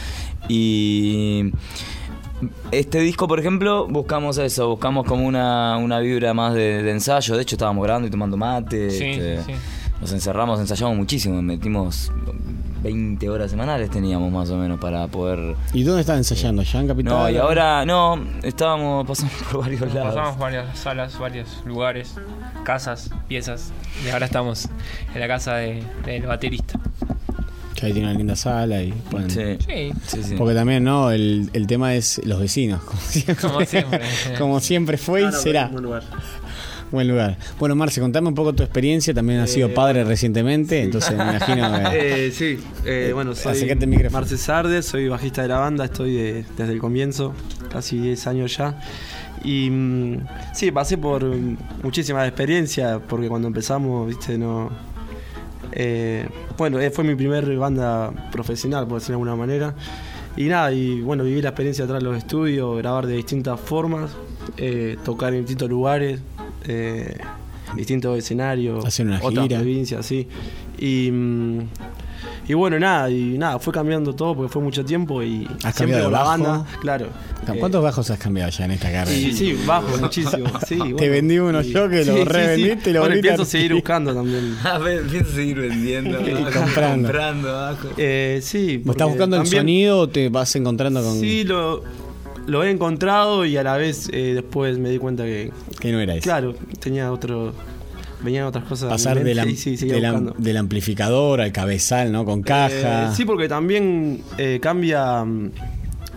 Y 0.49 1.53
este 2.71 3.01
disco, 3.01 3.29
por 3.29 3.39
ejemplo, 3.41 3.87
buscamos 3.89 4.39
eso, 4.39 4.69
buscamos 4.69 5.07
como 5.07 5.27
una, 5.27 5.77
una 5.77 6.01
vibra 6.01 6.33
más 6.35 6.55
de, 6.55 6.83
de 6.83 6.91
ensayo. 6.91 7.37
De 7.37 7.43
hecho, 7.43 7.57
estábamos 7.57 7.85
grabando 7.85 8.09
y 8.09 8.11
tomando 8.11 8.37
mate. 8.37 8.91
Sí, 8.91 9.05
este, 9.05 9.43
sí. 9.45 9.53
Nos 10.01 10.13
encerramos, 10.13 10.59
ensayamos 10.61 10.97
muchísimo, 10.97 11.43
metimos 11.43 12.11
20 12.83 13.29
horas 13.29 13.51
semanales 13.51 13.91
teníamos 13.91 14.31
más 14.33 14.49
o 14.51 14.57
menos 14.57 14.81
para 14.81 15.07
poder... 15.09 15.55
¿Y 15.73 15.83
dónde 15.83 16.01
están 16.01 16.17
ensayando? 16.19 16.63
¿Ya 16.63 16.81
en 16.81 16.89
Capital? 16.89 17.13
No, 17.13 17.31
y 17.31 17.37
ahora 17.37 17.85
no, 17.85 18.19
estábamos 18.43 19.07
pasando 19.07 19.33
por 19.51 19.61
varios 19.63 19.93
lados. 19.95 20.15
Pasamos 20.15 20.39
varias 20.39 20.79
salas, 20.79 21.19
varios 21.19 21.63
lugares, 21.67 22.15
casas, 22.65 23.11
piezas. 23.29 23.73
Y 24.05 24.09
ahora 24.11 24.27
estamos 24.27 24.69
en 25.15 25.21
la 25.21 25.29
casa 25.29 25.57
de- 25.57 25.83
del 26.05 26.23
baterista. 26.27 26.79
Que 27.75 27.87
ahí 27.87 27.93
tiene 27.95 28.09
una 28.09 28.19
linda 28.19 28.37
sala 28.37 28.83
y 28.83 28.93
ponen- 29.11 29.31
Sí, 29.31 29.57
Sí, 29.67 29.93
sí, 30.07 30.23
sí. 30.23 30.35
Porque 30.37 30.55
también, 30.55 30.85
¿no? 30.85 31.11
El, 31.11 31.49
el 31.55 31.67
tema 31.67 31.95
es 31.95 32.21
los 32.27 32.39
vecinos, 32.39 32.83
como 32.83 33.01
siempre. 33.09 33.37
como 33.37 33.61
siempre. 33.65 34.01
Como 34.39 34.61
siempre 34.61 34.97
fue 34.99 35.23
y 35.23 35.25
Ah, 35.25 35.31
no, 35.31 35.39
será. 35.39 35.71
Buen 36.91 37.09
lugar. 37.09 37.37
Buen 37.37 37.37
lugar. 37.37 37.37
Bueno, 37.59 37.75
Marce, 37.77 38.01
contame 38.01 38.29
un 38.29 38.35
poco 38.35 38.53
tu 38.53 38.63
experiencia. 38.63 39.13
También 39.15 39.41
has 39.41 39.51
sido 39.51 39.69
Eh, 39.69 39.73
padre 39.73 40.05
recientemente, 40.05 40.83
entonces 40.83 41.17
me 41.17 41.23
imagino 41.25 41.71
que. 41.91 41.91
Eh, 42.27 42.31
sí, 42.33 42.59
eh, 42.85 43.11
bueno, 43.15 43.35
soy. 43.35 43.53
Marce 44.11 44.37
Sardes, 44.37 44.87
soy 44.87 45.09
bajista 45.09 45.43
de 45.43 45.49
la 45.49 45.59
banda, 45.59 45.85
estoy 45.85 46.15
de- 46.15 46.45
desde 46.57 46.73
el 46.73 46.79
comienzo, 46.79 47.33
casi 47.73 47.99
10 47.99 48.27
años 48.27 48.57
ya. 48.57 48.81
Y 49.45 49.71
mm, 49.71 50.27
sí, 50.55 50.71
pasé 50.71 50.99
por 50.99 51.25
muchísimas 51.83 52.27
experiencias, 52.29 53.01
porque 53.09 53.29
cuando 53.29 53.49
empezamos, 53.49 54.07
viste, 54.07 54.37
no... 54.37 54.71
eh, 55.73 56.27
bueno, 56.59 56.79
eh, 56.81 56.91
fue 56.91 57.05
mi 57.05 57.15
primer 57.15 57.57
banda 57.57 58.11
profesional, 58.33 58.87
por 58.87 58.99
decirlo 59.01 59.19
de 59.19 59.23
alguna 59.31 59.37
manera. 59.37 59.75
Y 60.37 60.45
nada, 60.45 60.73
y 60.73 61.01
bueno, 61.01 61.25
viví 61.25 61.43
la 61.43 61.49
experiencia 61.51 61.85
atrás 61.85 62.01
de 62.03 62.09
los 62.09 62.17
estudios, 62.17 62.77
grabar 62.79 63.07
de 63.07 63.15
distintas 63.15 63.59
formas, 63.59 64.11
eh, 64.57 64.97
tocar 65.05 65.33
en 65.35 65.41
distintos 65.41 65.69
lugares, 65.69 66.21
eh, 66.67 67.17
distintos 67.77 68.19
escenarios, 68.19 68.85
Hacer 68.85 69.07
una 69.07 69.19
otras 69.23 69.45
gira. 69.47 69.59
provincias, 69.59 70.05
sí. 70.07 70.27
Y, 70.79 71.11
mm, 71.11 71.61
y 72.49 72.55
bueno, 72.55 72.79
nada, 72.81 73.09
y 73.11 73.39
nada, 73.39 73.59
fue 73.61 73.73
cambiando 73.73 74.13
todo 74.15 74.35
porque 74.35 74.53
fue 74.53 74.61
mucho 74.61 74.85
tiempo 74.85 75.23
y 75.23 75.47
¿Has 75.63 75.77
siempre 75.77 76.03
con 76.03 76.11
la 76.13 76.19
bajo? 76.19 76.31
banda, 76.31 76.67
claro. 76.81 77.07
¿Cuántos 77.59 77.83
bajos 77.83 78.11
has 78.11 78.19
cambiado 78.19 78.51
ya 78.51 78.65
en 78.65 78.71
esta 78.73 78.91
carrera? 78.93 79.17
Y 79.17 79.33
sí, 79.33 79.57
bajo 79.67 79.97
muchísimo. 79.99 80.47
Sí, 80.67 80.79
Te 80.97 81.09
vendí 81.09 81.39
uno 81.39 81.63
Y- 81.63 81.73
yo 81.73 81.89
que 81.89 82.05
lo 82.05 82.25
revendiste 82.25 82.91
y 82.91 82.93
lo 82.93 83.01
Bueno, 83.01 83.21
pienso 83.21 83.45
seguir 83.45 83.75
buscando 83.75 84.15
también. 84.15 84.57
A 84.65 84.79
ver, 84.79 85.03
pienso 85.07 85.33
seguir 85.33 85.61
vendiendo, 85.61 86.21
Y 86.21 86.33
comprando. 86.45 87.09
comprando. 87.09 87.77
Eh, 87.97 88.41
sí. 88.43 88.77
¿Vos 88.79 88.87
porque 88.87 88.91
estás 88.99 89.09
buscando 89.09 89.37
el 89.37 89.43
también- 89.43 89.61
sonido 89.63 89.99
o 90.01 90.09
te 90.09 90.29
vas 90.29 90.55
encontrando 90.57 91.03
con 91.03 91.19
Sí, 91.21 91.45
lo, 91.45 91.83
lo 92.51 92.63
he 92.65 92.71
encontrado 92.71 93.45
y 93.47 93.57
a 93.57 93.63
la 93.63 93.77
vez 93.77 94.09
eh, 94.13 94.33
después 94.35 94.79
me 94.79 94.91
di 94.91 94.99
cuenta 94.99 95.25
que, 95.25 95.51
que 95.81 95.93
no 95.93 96.01
era 96.01 96.15
eso? 96.17 96.25
claro, 96.25 96.55
tenía 96.81 97.11
otro. 97.13 97.55
Venían 98.23 98.45
otras 98.45 98.65
cosas. 98.65 98.91
Pasar 98.91 99.25
del, 99.25 99.39
am- 99.39 99.55
sí, 99.57 99.77
del 99.77 100.33
del 100.37 100.57
amplificador 100.59 101.41
al 101.41 101.53
cabezal, 101.53 102.13
¿no? 102.13 102.27
Con 102.27 102.43
caja. 102.43 103.07
Eh, 103.07 103.15
sí, 103.17 103.25
porque 103.25 103.49
también 103.49 104.21
eh, 104.37 104.59
cambia 104.61 105.25
mm, 105.25 105.51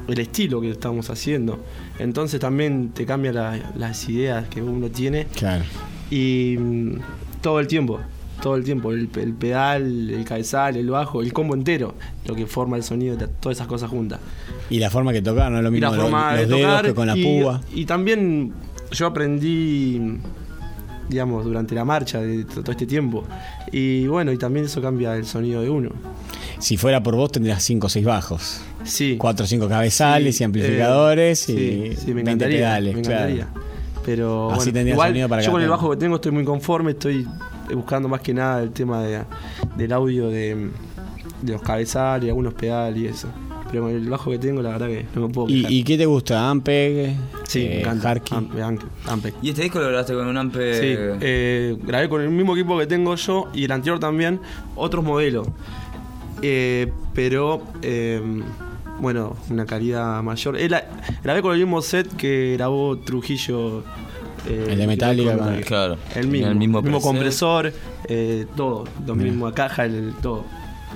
el 0.09 0.19
estilo 0.19 0.59
que 0.59 0.69
estamos 0.71 1.09
haciendo. 1.09 1.63
Entonces 1.99 2.41
también 2.41 2.89
te 2.89 3.05
cambia 3.05 3.31
la- 3.31 3.71
las 3.77 4.09
ideas 4.09 4.49
que 4.49 4.61
uno 4.61 4.89
tiene 4.89 5.27
Claro. 5.27 5.63
y 6.11 6.57
mm, 6.59 6.95
todo 7.41 7.61
el 7.61 7.67
tiempo. 7.67 8.01
Todo 8.43 8.55
el 8.57 8.63
tiempo, 8.63 8.91
el, 8.91 9.09
el 9.15 9.33
pedal, 9.33 10.09
el 10.11 10.23
cabezal, 10.25 10.75
el 10.75 10.89
bajo, 10.89 11.21
el 11.21 11.31
combo 11.33 11.55
entero, 11.55 11.95
lo 12.27 12.35
que 12.35 12.45
forma 12.45 12.75
el 12.77 12.83
sonido, 12.83 13.15
de 13.15 13.27
todas 13.27 13.57
esas 13.57 13.67
cosas 13.67 13.89
juntas. 13.89 14.19
Y 14.69 14.79
la 14.79 14.89
forma 14.89 15.13
que 15.13 15.21
tocar, 15.21 15.49
no 15.51 15.57
es 15.57 15.63
lo 15.63 15.69
Y 15.69 15.73
mismo 15.73 15.89
la 15.89 15.95
lo- 15.95 16.01
forma 16.03 16.35
los 16.35 16.49
de 16.49 16.55
dedos 16.57 16.81
que 16.81 16.93
con 16.93 17.07
la 17.07 17.17
y, 17.17 17.23
púa. 17.41 17.61
y 17.73 17.85
también 17.85 18.53
yo 18.91 19.07
aprendí, 19.07 20.19
digamos, 21.09 21.45
durante 21.45 21.73
la 21.75 21.85
marcha 21.85 22.19
de 22.21 22.43
todo 22.45 22.71
este 22.71 22.85
tiempo. 22.85 23.23
Y 23.71 24.05
bueno, 24.07 24.31
y 24.31 24.37
también 24.37 24.65
eso 24.65 24.81
cambia 24.81 25.15
el 25.15 25.25
sonido 25.25 25.61
de 25.61 25.69
uno. 25.69 25.89
Si 26.59 26.77
fuera 26.77 27.01
por 27.03 27.15
vos 27.15 27.31
tendrías 27.31 27.61
5 27.63 27.87
o 27.87 27.89
6 27.89 28.05
bajos. 28.05 28.61
Sí. 28.83 29.15
4 29.17 29.43
o 29.45 29.47
5 29.47 29.67
cabezales 29.69 30.35
Sí, 30.37 30.43
y 30.43 30.45
amplificadores 30.45 31.49
eh, 31.49 31.53
y 31.53 31.95
sí, 31.95 32.01
sí, 32.05 32.13
20 32.13 32.13
me 32.13 32.21
encantaría, 32.21 32.57
pedales, 32.59 32.95
me 32.95 33.01
claro. 33.01 33.29
encantaría. 33.29 33.47
Pero 34.05 34.51
Así 34.51 34.71
bueno, 34.71 34.89
igual, 34.89 35.09
sonido 35.09 35.29
para 35.29 35.41
yo 35.41 35.51
con 35.51 35.61
el 35.61 35.69
bajo 35.69 35.89
que 35.91 35.97
tengo 35.97 36.15
estoy 36.15 36.31
muy 36.33 36.43
conforme, 36.43 36.91
estoy 36.91 37.25
buscando 37.75 38.07
más 38.09 38.21
que 38.21 38.33
nada 38.33 38.61
el 38.63 38.71
tema 38.71 39.01
de, 39.03 39.21
del 39.77 39.91
audio 39.93 40.29
de, 40.29 40.69
de 41.41 41.51
los 41.53 41.61
cabezales, 41.61 42.29
algunos 42.29 42.53
pedales 42.53 43.01
y 43.01 43.07
eso. 43.07 43.27
Pero 43.71 43.83
con 43.85 43.91
el 43.95 44.07
bajo 44.07 44.29
que 44.29 44.37
tengo, 44.37 44.61
la 44.61 44.69
verdad 44.69 44.87
que 44.87 45.05
no 45.15 45.27
me 45.27 45.33
puedo 45.33 45.49
¿Y, 45.49 45.55
quejar. 45.57 45.71
y 45.71 45.83
qué 45.83 45.97
te 45.97 46.05
gusta? 46.05 46.49
¿Ampeg? 46.49 47.15
sí, 47.47 47.61
eh, 47.61 47.69
me 47.69 47.79
encanta. 47.91 48.11
Ampe, 48.35 48.61
Ampe, 48.61 48.85
Ampe. 49.07 49.33
¿Y 49.41 49.49
este 49.49 49.63
disco 49.63 49.79
lo 49.79 49.87
grabaste 49.87 50.13
con 50.13 50.27
un 50.27 50.37
ampe? 50.37 50.73
Sí, 50.75 50.95
eh, 51.21 51.75
grabé 51.81 52.07
con 52.07 52.21
el 52.21 52.29
mismo 52.29 52.55
equipo 52.55 52.77
que 52.77 52.85
tengo 52.85 53.15
yo 53.15 53.49
y 53.53 53.63
el 53.65 53.71
anterior 53.71 53.99
también, 53.99 54.39
otros 54.75 55.03
modelos. 55.03 55.47
Eh, 56.43 56.91
pero, 57.15 57.63
eh, 57.81 58.21
bueno, 58.99 59.35
una 59.49 59.65
calidad 59.65 60.21
mayor. 60.21 60.57
Eh, 60.57 60.69
la- 60.69 60.85
grabé 61.23 61.41
con 61.41 61.53
el 61.53 61.59
mismo 61.59 61.81
set 61.81 62.15
que 62.15 62.53
grabó 62.57 62.97
Trujillo. 62.99 63.83
Eh, 64.47 64.65
El 64.69 64.77
de 64.77 64.87
Metallica, 64.87 65.37
con- 65.37 65.47
con- 65.53 65.61
Claro. 65.61 65.97
El 66.15 66.27
mismo, 66.27 66.47
El 66.47 66.55
mismo 66.55 66.79
el 66.79 66.83
mismo 66.85 66.99
preset. 66.99 67.01
compresor, 67.11 67.73
eh, 68.09 68.45
todo, 68.55 68.85
lo 69.05 69.15
Mira. 69.15 69.29
mismo, 69.31 69.51
caja, 69.53 69.85
el, 69.85 70.13
todo. 70.21 70.43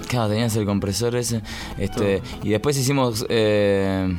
Claro, 0.08 0.30
tenías 0.30 0.56
el 0.56 0.66
compresor 0.66 1.16
ese. 1.16 1.42
Este, 1.78 2.22
y 2.44 2.50
después 2.50 2.78
hicimos. 2.78 3.26
Eh, 3.30 4.16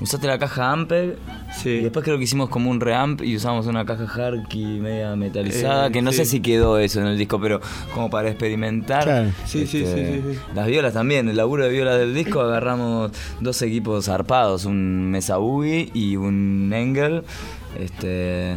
usaste 0.00 0.26
la 0.26 0.38
caja 0.38 0.72
Ampeg. 0.72 1.16
Sí. 1.62 1.68
Y 1.70 1.80
después 1.82 2.04
creo 2.04 2.18
que 2.18 2.24
hicimos 2.24 2.48
como 2.48 2.68
un 2.70 2.80
reamp 2.80 3.22
y 3.22 3.36
usamos 3.36 3.66
una 3.66 3.84
caja 3.86 4.04
Harky 4.26 4.64
media 4.80 5.14
metalizada. 5.14 5.86
Eh, 5.86 5.92
que 5.92 6.02
no 6.02 6.10
sí. 6.10 6.18
sé 6.18 6.24
si 6.24 6.40
quedó 6.40 6.78
eso 6.78 7.00
en 7.00 7.06
el 7.06 7.16
disco, 7.16 7.40
pero 7.40 7.60
como 7.94 8.10
para 8.10 8.28
experimentar. 8.28 9.04
Claro. 9.04 9.30
Sí, 9.46 9.66
sí, 9.66 9.84
Este, 9.84 10.14
sí, 10.16 10.22
sí, 10.22 10.34
sí. 10.34 10.38
Las 10.54 10.66
violas 10.66 10.94
también, 10.94 11.28
el 11.28 11.36
laburo 11.36 11.62
de 11.64 11.70
violas 11.70 11.96
del 11.98 12.12
disco, 12.14 12.40
agarramos 12.40 13.12
dos 13.40 13.62
equipos 13.62 14.06
zarpados, 14.06 14.64
un 14.64 15.10
Mesa 15.12 15.36
Boogie 15.36 15.90
y 15.94 16.16
un 16.16 16.72
Engel. 16.74 17.22
Este. 17.78 18.56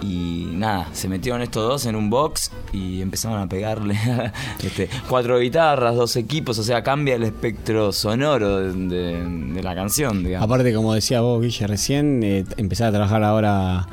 Y 0.00 0.48
nada, 0.54 0.88
se 0.92 1.08
metieron 1.08 1.42
estos 1.42 1.62
dos 1.68 1.86
en 1.86 1.94
un 1.94 2.10
box 2.10 2.50
y 2.72 3.00
empezaron 3.00 3.38
a 3.40 3.48
pegarle 3.48 3.96
este, 4.64 4.88
cuatro 5.08 5.38
guitarras, 5.38 5.94
dos 5.94 6.16
equipos, 6.16 6.58
o 6.58 6.64
sea, 6.64 6.82
cambia 6.82 7.14
el 7.14 7.22
espectro 7.22 7.92
sonoro 7.92 8.58
de, 8.58 8.72
de- 8.88 9.24
de 9.54 9.62
la 9.62 9.76
canción, 9.76 10.24
digamos. 10.24 10.44
Aparte, 10.44 10.74
como 10.74 10.92
decía 10.92 11.20
vos, 11.20 11.40
Guille, 11.40 11.68
recién, 11.68 12.20
eh, 12.24 12.44
empezar 12.56 12.88
a 12.88 12.92
trabajar 12.92 13.22
ahora 13.22 13.86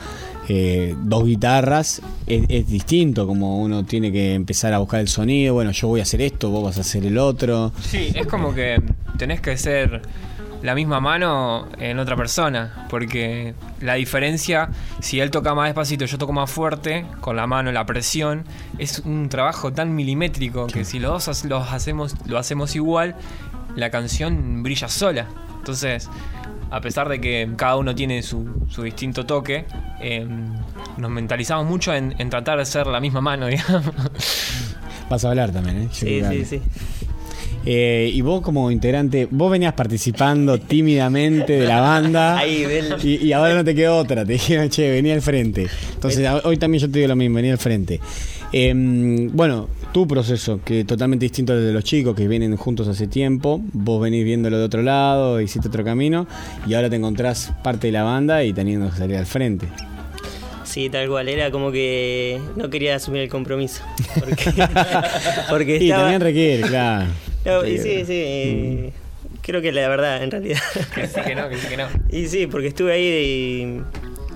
eh, 0.47 0.95
dos 1.03 1.25
guitarras 1.25 2.01
es, 2.25 2.43
es 2.49 2.67
distinto, 2.67 3.27
como 3.27 3.59
uno 3.61 3.85
tiene 3.85 4.11
que 4.11 4.33
empezar 4.33 4.73
a 4.73 4.79
buscar 4.79 5.01
el 5.01 5.09
sonido. 5.09 5.53
Bueno, 5.53 5.69
yo 5.69 5.89
voy 5.89 5.99
a 5.99 6.03
hacer 6.03 6.21
esto, 6.21 6.49
vos 6.49 6.63
vas 6.63 6.79
a 6.79 6.81
hacer 6.81 7.05
el 7.05 7.19
otro. 7.19 7.71
Sí, 7.81 8.11
es 8.15 8.25
como 8.25 8.55
que 8.55 8.81
tenés 9.19 9.41
que 9.41 9.55
ser 9.57 10.01
la 10.61 10.75
misma 10.75 10.99
mano 10.99 11.67
en 11.79 11.99
otra 11.99 12.15
persona, 12.15 12.85
porque 12.89 13.53
la 13.79 13.95
diferencia, 13.95 14.69
si 14.99 15.19
él 15.19 15.31
toca 15.31 15.53
más 15.55 15.67
despacito, 15.67 16.05
yo 16.05 16.17
toco 16.17 16.33
más 16.33 16.51
fuerte, 16.51 17.05
con 17.21 17.35
la 17.35 17.47
mano, 17.47 17.71
la 17.71 17.85
presión, 17.85 18.43
es 18.77 18.99
un 18.99 19.29
trabajo 19.29 19.71
tan 19.71 19.95
milimétrico 19.95 20.67
que 20.67 20.83
si 20.83 20.99
los 20.99 21.25
dos 21.25 21.45
los 21.45 21.71
hacemos, 21.71 22.15
lo 22.25 22.37
hacemos 22.37 22.75
igual, 22.75 23.15
la 23.75 23.89
canción 23.89 24.63
brilla 24.63 24.89
sola. 24.89 25.27
Entonces, 25.57 26.09
a 26.71 26.81
pesar 26.81 27.09
de 27.09 27.19
que 27.19 27.49
cada 27.55 27.77
uno 27.77 27.95
tiene 27.95 28.21
su, 28.21 28.65
su 28.69 28.83
distinto 28.83 29.25
toque, 29.25 29.65
eh, 30.01 30.27
nos 30.97 31.09
mentalizamos 31.09 31.65
mucho 31.65 31.93
en, 31.93 32.15
en 32.17 32.29
tratar 32.29 32.59
de 32.59 32.65
ser 32.65 32.87
la 32.87 32.99
misma 32.99 33.21
mano, 33.21 33.47
digamos. 33.47 33.93
Vas 35.09 35.25
a 35.25 35.29
hablar 35.29 35.51
también, 35.51 35.83
¿eh? 35.83 35.87
Yo 35.91 35.93
Sí, 35.93 36.21
sí, 36.23 36.45
sí. 36.45 36.61
Eh, 37.71 38.09
y 38.11 38.21
vos 38.21 38.41
como 38.41 38.71
integrante, 38.71 39.27
vos 39.29 39.51
venías 39.51 39.73
participando 39.73 40.57
tímidamente 40.59 41.53
de 41.53 41.67
la 41.67 41.81
banda. 41.81 42.37
Ahí, 42.39 42.63
del- 42.63 42.95
Y, 43.03 43.27
y 43.27 43.31
ahora 43.31 43.53
no 43.53 43.63
te 43.63 43.75
quedó 43.75 43.95
otra, 43.97 44.25
te 44.25 44.33
dijeron, 44.33 44.69
che, 44.69 44.89
venía 44.89 45.13
al 45.13 45.21
frente. 45.21 45.67
Entonces, 45.93 46.27
hoy 46.45 46.57
también 46.57 46.81
yo 46.81 46.89
te 46.89 46.97
digo 46.97 47.09
lo 47.09 47.15
mismo, 47.15 47.35
venía 47.35 47.51
al 47.51 47.59
frente. 47.59 47.99
Em, 48.51 49.29
bueno, 49.33 49.69
tu 49.91 50.07
proceso, 50.07 50.61
que 50.65 50.79
es 50.79 50.87
totalmente 50.87 51.25
distinto 51.25 51.53
al 51.53 51.63
de 51.63 51.71
los 51.71 51.83
chicos 51.83 52.15
que 52.15 52.27
vienen 52.27 52.55
juntos 52.57 52.87
hace 52.87 53.05
tiempo, 53.05 53.61
vos 53.73 54.01
venís 54.01 54.23
viéndolo 54.25 54.57
de 54.57 54.63
otro 54.63 54.81
lado, 54.81 55.39
hiciste 55.39 55.67
otro 55.67 55.83
camino, 55.83 56.25
y 56.65 56.73
ahora 56.73 56.89
te 56.89 56.95
encontrás 56.95 57.53
parte 57.63 57.85
de 57.87 57.93
la 57.93 58.01
banda 58.01 58.43
y 58.43 58.51
teniendo 58.51 58.89
que 58.89 58.97
salir 58.97 59.17
al 59.17 59.27
frente. 59.27 59.67
Sí, 60.63 60.89
tal 60.89 61.07
cual. 61.07 61.29
Era 61.29 61.51
como 61.51 61.71
que 61.71 62.39
no 62.55 62.69
quería 62.71 62.95
asumir 62.95 63.21
el 63.21 63.29
compromiso. 63.29 63.83
Porque, 64.19 64.51
porque 65.49 65.77
Y 65.77 65.83
estaba... 65.83 66.01
también 66.03 66.21
requiere, 66.21 66.63
claro. 66.63 67.05
No, 67.45 67.65
y 67.65 67.77
sí, 67.77 68.05
sí. 68.05 68.13
eh, 68.15 68.93
Creo 69.41 69.61
que 69.61 69.71
la 69.71 69.87
verdad, 69.87 70.21
en 70.23 70.31
realidad. 70.31 70.59
que 70.93 71.07
sí, 71.07 71.21
que 71.25 71.35
no, 71.35 71.49
que 71.49 71.57
sí, 71.57 71.67
que 71.67 71.77
no. 71.77 71.87
Y 72.11 72.27
sí, 72.27 72.47
porque 72.47 72.67
estuve 72.67 72.93
ahí 72.93 73.03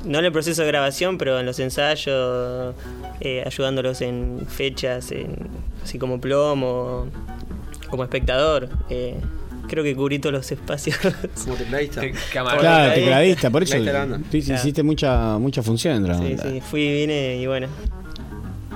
y 0.06 0.08
no 0.10 0.20
en 0.20 0.26
el 0.26 0.32
proceso 0.32 0.62
de 0.64 0.68
grabación, 0.70 1.18
pero 1.18 1.40
en 1.40 1.46
los 1.46 1.60
ensayos, 1.60 2.76
eh, 3.22 3.44
ayudándolos 3.46 4.02
en 4.02 4.42
fechas, 4.48 5.12
en- 5.12 5.36
así 5.84 5.98
como 6.00 6.20
plomo, 6.20 7.08
como 7.90 8.04
espectador. 8.04 8.70
eh, 8.90 9.16
creo 9.68 9.84
que 9.84 9.96
cubrí 9.96 10.20
todos 10.20 10.34
los 10.34 10.52
espacios. 10.52 10.98
Como 11.44 11.56
tecladista. 11.56 12.02
Te-. 12.02 12.14
Claro, 12.32 12.94
tecladista, 12.94 13.50
por 13.50 13.64
eso 13.64 13.78
banda. 13.84 14.20
tú 14.30 14.38
hiciste 14.38 14.84
mucha, 14.84 15.38
mucha 15.40 15.64
función 15.64 16.06
sí, 16.22 16.36
sí, 16.42 16.62
fui, 16.62 16.92
vine 16.94 17.38
y 17.38 17.48
bueno. 17.48 17.68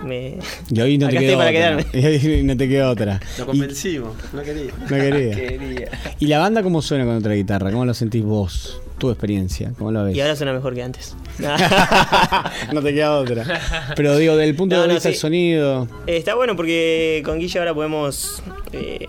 Me... 0.06 0.38
Y 0.70 0.80
hoy 0.82 0.98
no 0.98 1.08
te 1.10 1.18
quedó 1.18 1.38
para 1.38 1.50
otra. 1.78 1.86
Y 2.00 2.06
hoy 2.06 2.44
no 2.44 2.56
te 2.58 2.68
quedó 2.70 2.90
otra. 2.92 3.20
Lo 3.38 3.44
Y- 3.44 3.48
convencimos, 3.48 4.16
no 4.34 4.42
quería. 4.44 4.72
no 4.80 4.88
quería. 4.88 5.90
¿Y 6.20 6.28
la 6.28 6.40
banda 6.40 6.64
cómo 6.64 6.82
suena 6.82 7.06
con 7.06 7.16
otra 7.18 7.34
guitarra? 7.34 7.72
¿Cómo 7.72 7.86
lo 7.86 7.94
sentís 7.94 8.24
vos? 8.24 8.82
Tu 8.98 9.10
experiencia, 9.12 9.74
¿cómo 9.78 9.92
lo 9.92 10.04
ves? 10.06 10.16
Y 10.16 10.22
ahora 10.22 10.36
suena 10.36 10.54
mejor 10.54 10.74
que 10.74 10.82
antes. 10.84 11.16
no 12.74 12.82
te 12.82 12.94
queda 12.94 13.18
otra. 13.18 13.44
Pero 13.96 14.18
digo, 14.18 14.36
del 14.36 14.56
punto 14.56 14.76
No, 14.76 14.82
de 14.84 14.88
no, 14.88 14.94
vista 14.96 15.10
del 15.10 15.16
sí. 15.16 15.22
sonido. 15.22 15.88
Eh, 16.08 16.18
Está 16.18 16.36
bueno 16.36 16.56
porque 16.56 17.22
con 17.26 17.38
Guilla 17.40 17.60
ahora 17.62 17.74
podemos 17.76 18.42
eh, 18.72 19.06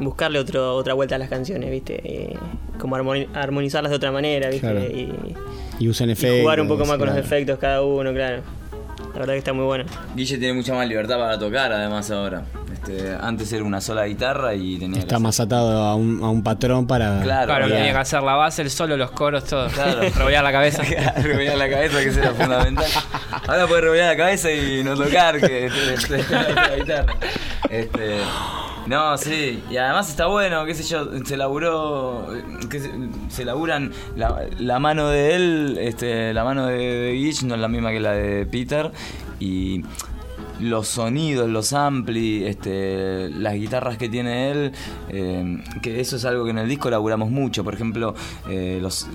buscarle 0.00 0.38
otro, 0.38 0.74
otra 0.76 0.94
vuelta 0.94 1.16
a 1.16 1.18
las 1.18 1.28
canciones, 1.28 1.70
¿viste? 1.70 2.00
Eh, 2.04 2.36
como 2.78 2.96
armoni- 2.96 3.26
armonizarlas 3.34 3.90
de 3.90 3.96
otra 3.96 4.12
manera, 4.12 4.48
¿viste? 4.50 4.60
Claro. 4.70 4.80
Y, 4.80 5.12
Y 5.80 5.88
usan 5.88 6.08
y 6.08 6.12
efectos. 6.12 6.40
jugar 6.40 6.60
un 6.60 6.68
poco 6.68 6.84
más 6.86 6.96
con 6.96 7.08
los 7.08 7.16
efectos 7.16 7.58
cada 7.58 7.82
uno, 7.82 8.12
claro. 8.12 8.42
La 9.12 9.18
verdad 9.20 9.32
que 9.34 9.38
está 9.38 9.52
muy 9.52 9.64
bueno. 9.64 9.84
Guille 10.14 10.38
tiene 10.38 10.54
mucha 10.54 10.72
más 10.74 10.86
libertad 10.88 11.18
para 11.18 11.38
tocar, 11.38 11.72
además, 11.72 12.10
ahora. 12.10 12.42
Este, 12.72 13.14
antes 13.20 13.52
era 13.52 13.64
una 13.64 13.80
sola 13.80 14.06
guitarra 14.06 14.54
y 14.54 14.78
tenía 14.78 14.94
que 14.94 15.00
Está 15.00 15.16
hacer- 15.16 15.22
más 15.22 15.40
atado 15.40 15.82
a 15.82 15.94
un, 15.96 16.20
a 16.22 16.28
un 16.30 16.42
patrón 16.42 16.86
para. 16.86 17.20
Claro, 17.22 17.46
Claro, 17.46 17.68
tenía 17.68 17.92
que 17.92 17.98
hacer 17.98 18.22
la 18.22 18.34
base, 18.36 18.62
el 18.62 18.70
solo, 18.70 18.96
los 18.96 19.10
coros, 19.10 19.44
todo. 19.44 19.68
Claro. 19.68 20.00
Revolver 20.16 20.42
la 20.42 20.52
cabeza. 20.52 20.82
revolver 21.16 21.58
la 21.58 21.68
cabeza, 21.68 21.98
que 22.00 22.08
eso 22.08 22.20
era 22.20 22.30
fundamental. 22.32 22.86
Ahora 23.48 23.66
puedes 23.66 23.82
revolver 23.84 24.06
la 24.06 24.16
cabeza 24.16 24.50
y 24.52 24.82
no 24.84 24.96
tocar, 24.96 25.40
que 25.40 25.68
la 26.30 26.76
guitarra. 26.76 27.14
Este, 27.68 28.18
no, 28.90 29.16
sí, 29.16 29.62
y 29.70 29.76
además 29.76 30.10
está 30.10 30.26
bueno, 30.26 30.66
qué 30.66 30.74
sé 30.74 30.82
yo, 30.82 31.06
se 31.24 31.36
laburó, 31.36 32.26
que 32.68 32.80
se, 33.28 33.44
laburan, 33.44 33.92
la, 34.16 34.80
mano 34.80 35.10
de 35.10 35.36
él, 35.36 35.78
este, 35.80 36.34
la 36.34 36.42
mano 36.42 36.66
de, 36.66 36.76
de 36.76 37.34
no 37.44 37.54
es 37.54 37.60
la 37.60 37.68
misma 37.68 37.92
que 37.92 38.00
la 38.00 38.10
de 38.10 38.46
Peter, 38.46 38.90
y 39.38 39.84
los 40.60 40.88
sonidos, 40.88 41.48
los 41.48 41.72
ampli, 41.72 42.44
este, 42.44 43.30
las 43.30 43.54
guitarras 43.54 43.96
que 43.96 44.08
tiene 44.08 44.50
él, 44.50 44.72
eh, 45.08 45.58
que 45.82 46.00
eso 46.00 46.16
es 46.16 46.24
algo 46.24 46.44
que 46.44 46.50
en 46.50 46.58
el 46.58 46.68
disco 46.68 46.90
laburamos 46.90 47.30
mucho. 47.30 47.64
Por 47.64 47.74
ejemplo, 47.74 48.14
eh, 48.48 48.78
los, 48.80 49.08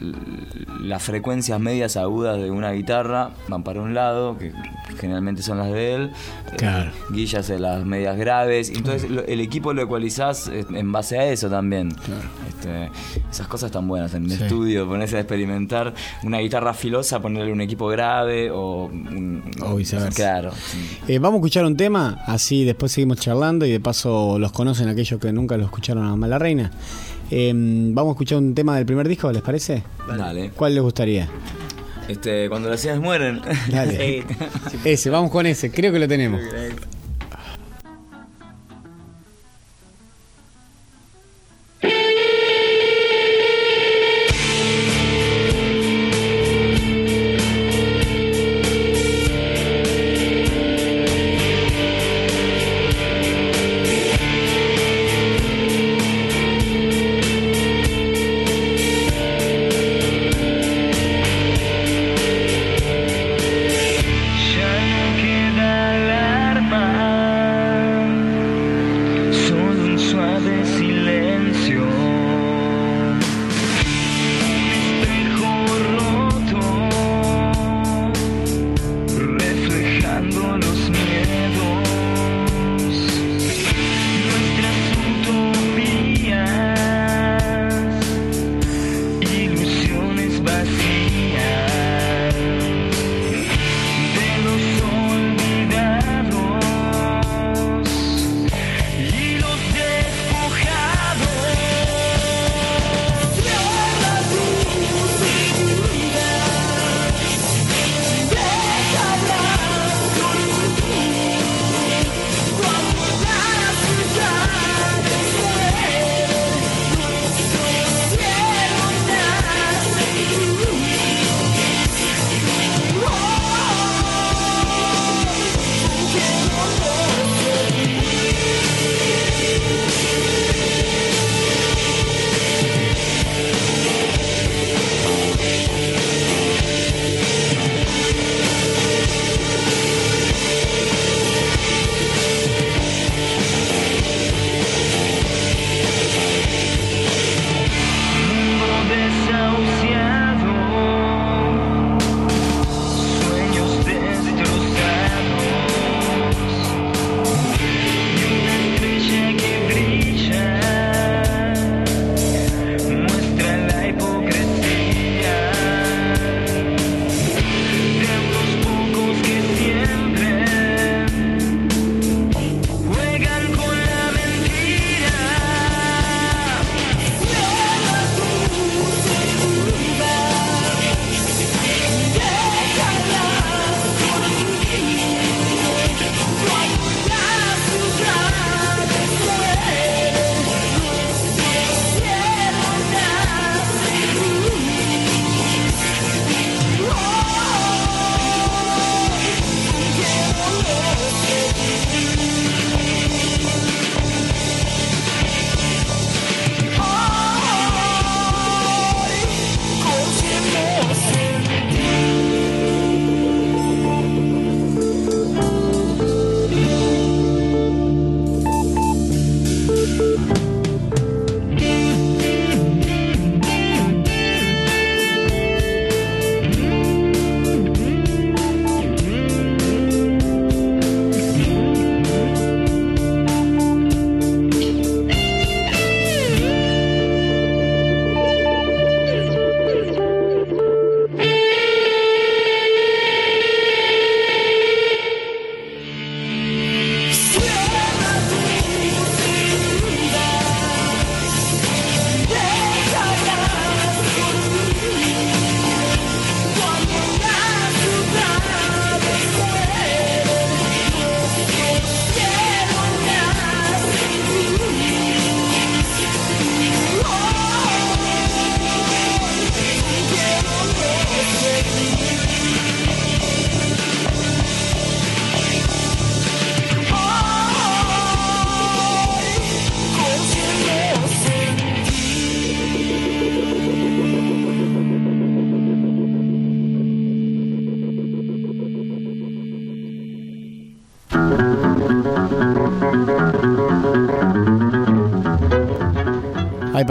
las 0.81 1.03
frecuencias 1.03 1.59
medias 1.59 1.97
agudas 1.97 2.37
de 2.41 2.51
una 2.51 2.71
guitarra 2.71 3.31
van 3.47 3.63
para 3.63 3.81
un 3.81 3.93
lado, 3.93 4.37
que 4.37 4.51
generalmente 4.99 5.41
son 5.41 5.57
las 5.57 5.71
de 5.71 5.95
él. 5.95 6.11
Eh, 6.51 6.55
Claro. 6.57 6.91
Guilla 7.11 7.39
hace 7.39 7.59
las 7.59 7.85
medias 7.85 8.17
graves. 8.17 8.69
Entonces 8.69 9.09
el 9.27 9.39
equipo 9.39 9.73
lo 9.73 9.81
ecualizás 9.81 10.47
en 10.49 10.91
base 10.91 11.17
a 11.19 11.25
eso 11.25 11.49
también. 11.49 11.89
Este, 12.47 12.89
esas 13.29 13.47
cosas 13.47 13.67
están 13.67 13.87
buenas 13.87 14.13
en 14.13 14.25
el 14.25 14.31
Sí. 14.37 14.43
estudio, 14.43 14.87
ponerse 14.87 15.17
a 15.17 15.19
experimentar 15.19 15.93
una 16.23 16.39
guitarra 16.39 16.73
filosa, 16.73 17.21
ponerle 17.21 17.51
un 17.51 17.61
equipo 17.61 17.87
grave 17.87 18.49
o, 18.51 18.85
un- 18.85 19.43
O 19.61 19.75
viceversa. 19.75 20.11
Claro. 20.15 20.51
sí. 20.53 21.01
Vamos 21.35 21.47
a 21.47 21.47
escuchar 21.47 21.65
un 21.65 21.75
tema, 21.75 22.23
así 22.27 22.63
después 22.63 22.93
seguimos 22.93 23.19
charlando 23.19 23.65
y 23.65 23.71
de 23.71 23.81
paso 23.81 24.39
los 24.39 24.53
conocen 24.53 24.87
aquellos 24.87 25.19
que 25.19 25.33
nunca 25.33 25.57
lo 25.57 25.65
escucharon 25.65 26.05
a 26.05 26.15
Mala 26.15 26.39
Reina. 26.39 26.71
Eh, 27.29 27.51
vamos 27.53 28.11
a 28.11 28.13
escuchar 28.13 28.37
un 28.37 28.55
tema 28.55 28.77
del 28.77 28.85
primer 28.85 29.05
disco, 29.05 29.29
¿les 29.33 29.41
parece? 29.41 29.83
Dale. 30.07 30.51
¿Cuál 30.55 30.75
les 30.75 30.81
gustaría? 30.81 31.27
Este, 32.07 32.47
cuando 32.47 32.69
las 32.69 32.85
ideas 32.85 33.01
mueren. 33.01 33.41
Dale. 33.69 34.23
Ese, 34.85 35.09
vamos 35.09 35.29
con 35.29 35.45
ese. 35.45 35.71
Creo 35.71 35.91
que 35.91 35.99
lo 35.99 36.07
tenemos. 36.07 36.39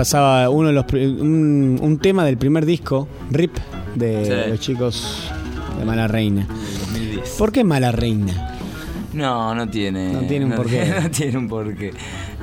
Pasaba 0.04 0.50
uno 0.50 0.68
de 0.68 0.74
los 0.74 0.84
un, 0.92 1.78
un 1.80 1.98
tema 1.98 2.26
del 2.26 2.36
primer 2.36 2.66
disco, 2.66 3.08
RIP, 3.30 3.56
de 3.94 4.24
Sí. 4.44 4.50
los 4.50 4.60
chicos 4.60 5.30
de 5.78 5.84
Mala 5.86 6.06
Reina. 6.08 6.46
2010. 6.46 7.30
¿Por 7.38 7.50
qué 7.52 7.64
Mala 7.64 7.90
Reina? 7.90 8.50
No, 9.14 9.54
no 9.54 9.66
tiene. 9.70 10.12
No 10.12 10.20
tiene 10.26 10.44
un 10.44 10.52
porqué. 10.52 10.92
No 11.02 11.10
tiene 11.10 11.38
un 11.38 11.48
porqué. 11.48 11.92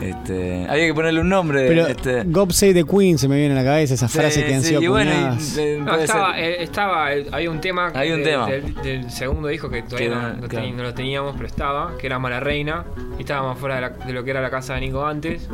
Este, 0.01 0.65
había 0.67 0.87
que 0.87 0.93
ponerle 0.95 1.21
un 1.21 1.29
nombre. 1.29 1.67
Pero 1.67 1.85
este, 1.85 2.23
God 2.25 2.49
Save 2.51 2.73
the 2.73 2.83
Queen 2.85 3.19
se 3.19 3.27
me 3.27 3.35
viene 3.37 3.53
a 3.53 3.57
la 3.57 3.63
cabeza, 3.63 3.93
esas 3.93 4.09
sí, 4.11 4.17
frases 4.17 4.43
que 4.45 4.55
han 4.55 4.61
sí, 4.63 4.69
sido 4.69 4.81
y 4.81 4.87
bueno, 4.87 5.11
y, 5.11 5.13
acuñadas. 5.13 5.57
eh, 5.59 5.79
No, 5.83 5.95
estaba, 5.97 6.39
eh, 6.39 6.63
estaba, 6.63 7.13
eh, 7.13 7.27
había 7.31 7.51
un 7.51 7.61
tema, 7.61 7.91
Hay 7.93 8.11
un 8.11 8.23
de- 8.23 8.31
tema. 8.31 8.47
Del, 8.47 8.73
del 8.81 9.11
segundo 9.11 9.49
disco 9.49 9.69
que 9.69 9.83
todavía 9.83 10.09
Que 10.09 10.15
no, 10.15 10.21
no- 10.21 10.33
no 10.41 10.47
claro. 10.47 10.65
teni- 10.65 10.73
no 10.75 10.81
lo 10.83 10.93
teníamos, 10.95 11.35
pero 11.35 11.45
estaba, 11.47 11.95
que 11.99 12.07
era 12.07 12.17
Mala 12.17 12.39
Reina, 12.39 12.85
y 13.19 13.21
estábamos 13.21 13.59
fuera 13.59 13.75
de, 13.75 13.81
la- 13.81 13.89
de 13.89 14.13
lo 14.13 14.23
que 14.23 14.31
era 14.31 14.41
la 14.41 14.49
casa 14.49 14.73
de 14.73 14.79
Nico 14.81 15.05
antes, 15.05 15.47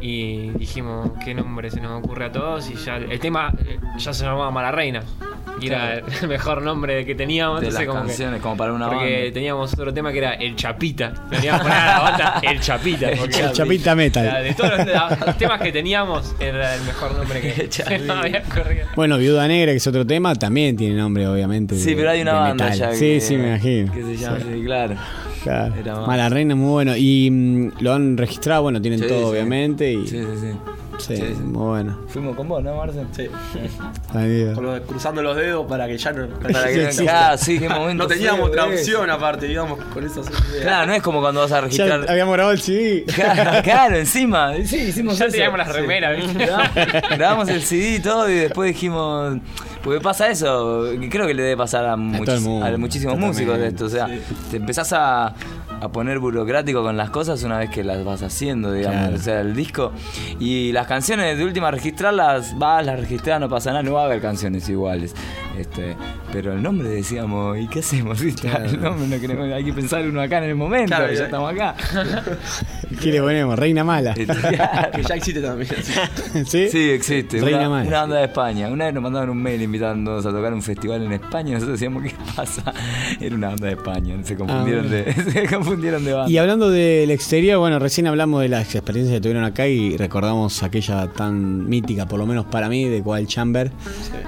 y 0.00 0.50
dijimos 0.50 1.10
qué 1.24 1.34
nombre 1.34 1.70
se 1.70 1.80
nos 1.80 2.02
ocurre 2.02 2.26
a 2.26 2.32
todos, 2.32 2.68
y 2.70 2.74
ya 2.74 2.96
el 2.96 3.20
tema 3.20 3.52
eh, 3.66 3.78
ya 3.98 4.12
se 4.14 4.24
llamaba 4.24 4.50
Mala 4.50 4.72
Reina. 4.72 5.02
Y 5.60 5.66
era 5.66 5.98
el 5.98 6.04
mejor 6.28 6.62
nombre 6.62 7.04
que 7.04 7.14
teníamos. 7.14 7.60
de 7.60 7.66
las 7.66 7.74
entonces 7.80 7.88
como 7.88 8.00
que- 8.02 8.06
canciones, 8.08 8.40
como 8.40 8.56
para 8.56 8.72
una 8.72 8.88
porque 8.88 9.14
banda. 9.24 9.32
teníamos 9.34 9.72
otro 9.74 9.92
tema 9.92 10.10
que 10.10 10.18
era 10.18 10.32
El 10.34 10.56
Chapita. 10.56 11.12
Teníamos 11.28 11.60
poner 11.62 11.76
a 11.76 11.86
la 11.86 12.00
banda 12.00 12.40
El 12.42 12.60
Chapita. 12.60 13.08
porque- 13.18 13.40
El 13.40 13.52
Chapita 13.52 13.94
Metal. 13.94 14.42
De 14.42 14.54
todos 14.54 14.70
los, 14.78 15.26
los 15.26 15.36
temas 15.36 15.60
que 15.60 15.70
teníamos, 15.72 16.34
era 16.40 16.74
el 16.76 16.82
mejor 16.82 17.14
nombre 17.14 17.42
que 17.42 17.50
El 17.62 17.68
Chapita. 17.68 18.20
había 18.22 18.42
corrido. 18.42 18.86
Bueno, 18.96 19.18
Viuda 19.18 19.46
Negra, 19.48 19.72
que 19.72 19.76
es 19.76 19.86
otro 19.86 20.06
tema, 20.06 20.34
también 20.34 20.76
tiene 20.78 20.94
nombre, 20.96 21.26
obviamente. 21.28 21.74
Sí, 21.76 21.90
de- 21.90 21.96
pero 21.96 22.10
hay 22.10 22.22
una 22.22 22.32
banda 22.32 22.64
metal. 22.70 22.78
ya. 22.78 22.92
Sí, 22.94 23.00
que- 23.14 23.20
sí, 23.20 23.36
me 23.36 23.48
imagino. 23.48 23.92
Que 23.92 24.02
se 24.02 24.16
llama 24.16 24.38
Sí. 24.38 24.44
así, 24.50 24.62
claro. 24.64 24.94
Claro. 25.42 25.74
Era 25.74 25.94
más. 25.96 26.06
Mala 26.06 26.28
Reina, 26.28 26.54
muy 26.54 26.70
bueno. 26.70 26.96
Y 26.96 27.30
mm, 27.30 27.70
lo 27.80 27.92
han 27.94 28.16
registrado, 28.16 28.62
bueno, 28.62 28.80
tienen 28.80 29.00
Sí, 29.00 29.06
todo, 29.08 29.18
sí. 29.20 29.24
obviamente. 29.24 29.92
Y, 29.92 30.06
Sí, 30.06 30.18
sí, 30.18 30.26
sí. 30.40 30.52
sí, 30.98 31.16
sí, 31.16 31.22
sí. 31.36 31.42
muy 31.42 31.62
bueno. 31.66 31.98
Fuimos 32.08 32.36
con 32.36 32.48
vos, 32.48 32.62
¿no, 32.62 32.76
Marcel? 32.76 33.06
Sí. 33.16 33.28
Adiós. 34.14 34.54
Con 34.54 34.66
los- 34.66 34.80
cruzando 34.80 35.22
los 35.22 35.36
dedos 35.36 35.66
para 35.66 35.86
que 35.86 35.96
ya 35.96 36.12
no. 36.12 36.26
Para 36.40 36.66
que 36.68 36.84
no, 36.84 36.92
Sí, 36.92 36.98
sí. 36.98 37.06
Ah, 37.08 37.36
sí, 37.38 37.58
qué 37.58 37.68
momento. 37.68 38.04
No 38.04 38.06
teníamos 38.08 38.40
feo 38.40 38.48
otra 38.48 38.66
ese. 38.66 38.74
opción 38.82 39.10
aparte, 39.10 39.50
íbamos 39.50 39.78
con 39.94 40.04
eso. 40.04 40.20
así. 40.20 40.30
Claro, 40.60 40.86
no 40.86 40.94
es 40.94 41.02
como 41.02 41.20
cuando 41.20 41.40
vas 41.40 41.52
a 41.52 41.56
Ya 41.56 41.60
registrar. 41.62 42.06
habíamos 42.10 42.34
grabado 42.34 42.52
el 42.52 42.60
CD. 42.60 43.04
Claro, 43.14 43.62
claro, 43.62 43.96
encima. 43.96 44.52
Sí, 44.64 44.76
hicimos 44.88 45.18
Ya 45.18 45.26
eso. 45.26 45.32
teníamos 45.32 45.58
las 45.58 45.72
remeras, 45.74 46.16
¿viste? 46.16 46.44
Grabamos, 46.44 46.70
grabamos 47.16 47.48
el 47.48 47.62
CD 47.62 47.96
y 47.96 48.00
todo 48.00 48.28
y 48.28 48.34
después 48.34 48.68
dijimos. 48.74 49.38
Porque 49.82 50.00
pasa 50.00 50.28
eso, 50.28 50.84
que 51.00 51.08
creo 51.08 51.26
que 51.26 51.34
le 51.34 51.42
debe 51.42 51.56
pasar 51.56 51.86
a, 51.86 51.96
muchis- 51.96 52.24
todo 52.24 52.34
el 52.36 52.40
mundo, 52.42 52.66
a 52.66 52.76
muchísimos 52.78 53.18
músicos 53.18 53.58
de 53.58 53.68
esto. 53.68 53.86
O 53.86 53.88
sea, 53.88 54.08
te 54.50 54.58
empezás 54.58 54.92
a, 54.92 55.28
a 55.80 55.88
poner 55.90 56.18
burocrático 56.18 56.82
con 56.82 56.96
las 56.98 57.08
cosas 57.10 57.42
una 57.44 57.58
vez 57.58 57.70
que 57.70 57.82
las 57.82 58.04
vas 58.04 58.22
haciendo, 58.22 58.72
digamos. 58.72 59.00
Claro. 59.00 59.16
O 59.16 59.18
sea, 59.18 59.40
el 59.40 59.54
disco. 59.54 59.92
Y 60.38 60.72
las 60.72 60.86
canciones 60.86 61.38
de 61.38 61.44
última 61.44 61.70
registrarlas, 61.70 62.58
vas, 62.58 62.84
las 62.84 63.00
registras, 63.00 63.40
no 63.40 63.48
pasa 63.48 63.70
nada, 63.70 63.82
no 63.82 63.94
va 63.94 64.02
a 64.02 64.04
haber 64.04 64.20
canciones 64.20 64.68
iguales. 64.68 65.14
Este, 65.58 65.96
pero 66.32 66.52
el 66.52 66.62
nombre 66.62 66.88
decíamos, 66.88 67.58
¿y 67.58 67.66
qué 67.68 67.80
hacemos? 67.80 68.20
¿Viste? 68.20 68.48
El 68.48 68.80
nombre 68.80 69.06
no 69.08 69.20
queremos- 69.20 69.52
hay 69.52 69.64
que 69.64 69.72
pensar 69.72 70.06
uno 70.06 70.20
acá 70.20 70.38
en 70.38 70.44
el 70.44 70.54
momento, 70.56 70.88
Claro, 70.94 71.10
ya 71.12 71.18
ya. 71.18 71.24
estamos 71.24 71.52
acá. 71.52 71.74
¿Qué 73.02 73.12
le 73.12 73.20
ponemos? 73.20 73.58
Reina 73.58 73.84
Mala. 73.84 74.10
Este, 74.12 74.26
Que 74.92 75.02
ya 75.02 75.14
existe 75.14 75.40
también. 75.40 75.70
¿Sí? 76.46 76.68
Sí, 76.68 76.90
existe. 76.90 77.40
Reina 77.40 77.60
Una, 77.60 77.68
Mala. 77.68 77.88
una 77.88 78.00
banda 78.00 78.16
de 78.18 78.24
España. 78.24 78.68
Una 78.68 78.86
vez 78.86 78.94
nos 78.94 79.02
mandaban 79.02 79.30
un 79.30 79.42
mail 79.42 79.62
invitándonos 79.70 80.26
a 80.26 80.30
tocar 80.30 80.52
un 80.52 80.62
festival 80.62 81.04
en 81.04 81.12
España 81.12 81.54
nosotros 81.54 81.78
decíamos, 81.78 82.02
¿qué 82.02 82.12
pasa? 82.36 82.74
Era 83.20 83.34
una 83.34 83.48
banda 83.48 83.66
de 83.68 83.72
España. 83.74 84.16
Se 84.24 84.36
confundieron, 84.36 84.86
Ah, 84.86 84.88
de, 84.88 85.12
se 85.32 85.46
confundieron 85.46 86.04
de 86.04 86.12
banda. 86.12 86.30
Y 86.30 86.38
hablando 86.38 86.70
del 86.70 87.10
exterior, 87.10 87.58
bueno, 87.58 87.78
recién 87.78 88.06
hablamos 88.06 88.42
de 88.42 88.48
las 88.48 88.74
experiencias 88.74 89.16
que 89.16 89.20
tuvieron 89.20 89.44
acá 89.44 89.66
y 89.68 89.96
recordamos 89.96 90.62
aquella 90.62 91.06
tan 91.08 91.68
mítica, 91.68 92.06
por 92.06 92.18
lo 92.18 92.26
menos 92.26 92.46
para 92.46 92.68
mí, 92.68 92.84
de 92.88 93.02
Coal 93.02 93.26
Chamber, 93.26 93.70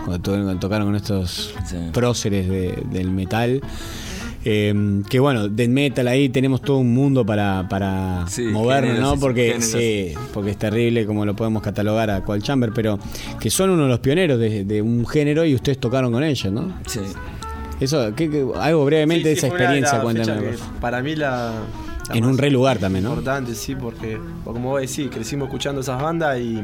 cuando, 0.05 0.57
tocaron 0.59 0.87
con 0.88 0.96
estos 0.96 1.55
Sí. 1.66 1.76
próceres 1.92 2.48
de- 2.48 2.83
del 2.90 3.11
metal. 3.11 3.61
Eh, 4.44 5.02
que 5.09 5.20
bueno, 5.20 5.48
del 5.48 5.68
metal 5.68 6.09
ahí 6.09 6.28
tenemos 6.28 6.62
todo 6.62 6.78
un 6.78 6.92
mundo 6.92 7.24
para, 7.24 7.66
para 7.68 8.24
Sí, 8.28 8.42
movernos, 8.42 8.92
géneros 8.94 9.14
¿no? 9.14 9.20
Porque 9.20 9.61
sí, 9.61 10.14
porque 10.35 10.50
es 10.50 10.57
terrible 10.59 11.07
como 11.07 11.24
lo 11.24 11.37
podemos 11.37 11.62
catalogar 11.62 12.11
a 12.11 12.22
Coal 12.24 12.42
Chamber, 12.42 12.70
pero 12.74 12.98
que 13.40 13.50
son 13.50 13.70
uno 13.70 13.85
de 13.85 13.88
los 13.88 14.00
pioneros 14.00 14.38
de, 14.40 14.64
de 14.64 14.83
un 14.83 15.07
género 15.07 15.44
y 15.44 15.55
ustedes 15.55 15.78
tocaron 15.78 16.12
con 16.12 16.24
ellos, 16.24 16.52
¿no? 16.52 16.72
Sí. 16.87 17.00
Eso, 17.81 18.14
¿qué- 18.14 18.31
qué- 18.31 18.46
algo 18.61 18.85
brevemente 18.85 19.28
de 19.28 19.35
esa 19.35 19.46
de 19.48 19.52
experiencia, 19.55 20.00
cuéntame. 20.00 20.42
Para 20.81 21.02
mí 21.02 21.16
la. 21.16 21.52
En 22.12 22.25
un 22.25 22.37
re 22.37 22.51
lugar 22.51 22.79
también, 22.79 23.05
¿no? 23.05 23.11
Importante, 23.11 23.55
sí, 23.55 23.75
porque 23.75 24.19
como 24.45 24.71
vos 24.71 24.81
decís, 24.81 25.09
crecimos 25.12 25.47
escuchando 25.49 25.81
esas 25.81 26.01
bandas 26.03 26.38
y 26.38 26.62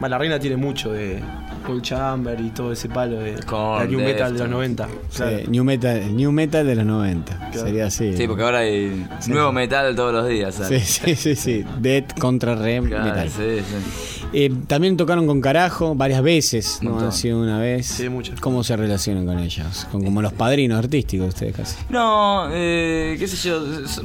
La 0.00 0.18
Reina 0.18 0.38
tiene 0.38 0.56
mucho 0.56 0.92
de 0.92 1.22
Cold 1.66 1.82
Chamber 1.82 2.38
y 2.40 2.50
todo 2.50 2.72
ese 2.72 2.88
palo 2.88 3.18
de 3.20 3.36
la 3.36 3.86
New 3.86 4.00
Metal 4.00 4.32
de 4.36 4.38
los 4.46 4.48
Deftones. 4.48 4.50
90. 4.50 4.88
Sí, 5.08 5.16
Claro. 5.16 5.38
new 5.48 5.64
metal, 5.64 6.16
new 6.16 6.32
metal 6.32 6.66
de 6.66 6.74
los 6.74 6.84
90. 6.84 7.36
Claro. 7.52 7.66
Sería 7.66 7.86
así. 7.86 8.16
Sí, 8.16 8.26
porque 8.26 8.42
ahora 8.42 8.58
hay 8.58 9.06
nuevo 9.28 9.52
metal 9.52 9.94
todos 9.94 10.12
los 10.12 10.28
días. 10.28 10.54
Sí, 10.56 10.62
¿sabes? 10.64 10.82
sí, 11.04 11.14
sí, 11.16 11.36
sí. 11.36 11.64
Dead 11.80 12.04
contra 12.18 12.54
re 12.56 12.80
Claro, 12.82 13.04
metal. 13.04 13.28
sí, 13.30 13.60
sí. 13.60 14.21
Eh, 14.34 14.50
también 14.66 14.96
tocaron 14.96 15.26
con 15.26 15.40
Carajo 15.40 15.94
varias 15.94 16.22
veces, 16.22 16.78
no 16.82 16.90
montón. 16.90 17.08
ha 17.08 17.12
sido 17.12 17.38
una 17.40 17.58
vez. 17.58 17.86
Sí, 17.86 18.08
muchas. 18.08 18.40
¿Cómo 18.40 18.64
se 18.64 18.76
relacionan 18.76 19.26
con 19.26 19.38
ellos? 19.38 19.86
Con 19.92 20.02
como 20.04 20.22
los 20.22 20.32
padrinos 20.32 20.78
artísticos 20.78 21.28
ustedes 21.28 21.54
casi. 21.54 21.76
No, 21.90 22.48
eh, 22.50 23.16
qué 23.18 23.28
sé 23.28 23.48
yo. 23.48 23.62
es- 23.84 24.00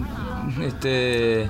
Este. 0.61 1.47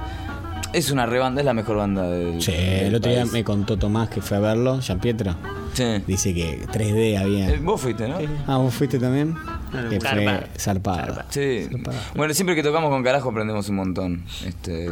Es 0.73 0.91
una 0.91 1.05
rebanda, 1.05 1.41
es 1.41 1.45
la 1.45 1.53
mejor 1.53 1.77
banda 1.77 2.03
del. 2.09 2.41
Sí, 2.41 2.51
del 2.51 2.87
el 2.87 2.95
otro 2.95 3.09
día 3.11 3.25
me 3.25 3.43
contó 3.43 3.77
Tomás 3.77 4.09
que 4.09 4.21
fue 4.21 4.37
a 4.37 4.41
verlo, 4.41 4.79
Jean 4.81 4.99
Pietro. 4.99 5.35
Sí. 5.73 5.83
Dice 6.05 6.33
que 6.33 6.65
3D 6.71 7.17
había. 7.17 7.49
Eh, 7.49 7.59
Vos 7.63 7.79
fuiste, 7.81 8.07
¿no? 8.07 8.17
Ah, 8.47 8.57
¿vos 8.57 8.73
fuiste 8.73 8.99
también? 8.99 9.33
Ah, 9.73 9.86
Que 9.89 9.99
fue 9.99 10.10
Zarpada. 10.10 10.47
zarpada. 10.58 11.25
Sí. 11.30 11.67
Zarpada. 11.71 11.99
Bueno, 12.15 12.34
siempre 12.34 12.56
que 12.56 12.63
tocamos 12.63 12.89
con 12.89 13.03
carajo 13.03 13.30
aprendemos 13.30 13.67
un 13.69 13.75
montón. 13.75 14.23
Este. 14.45 14.88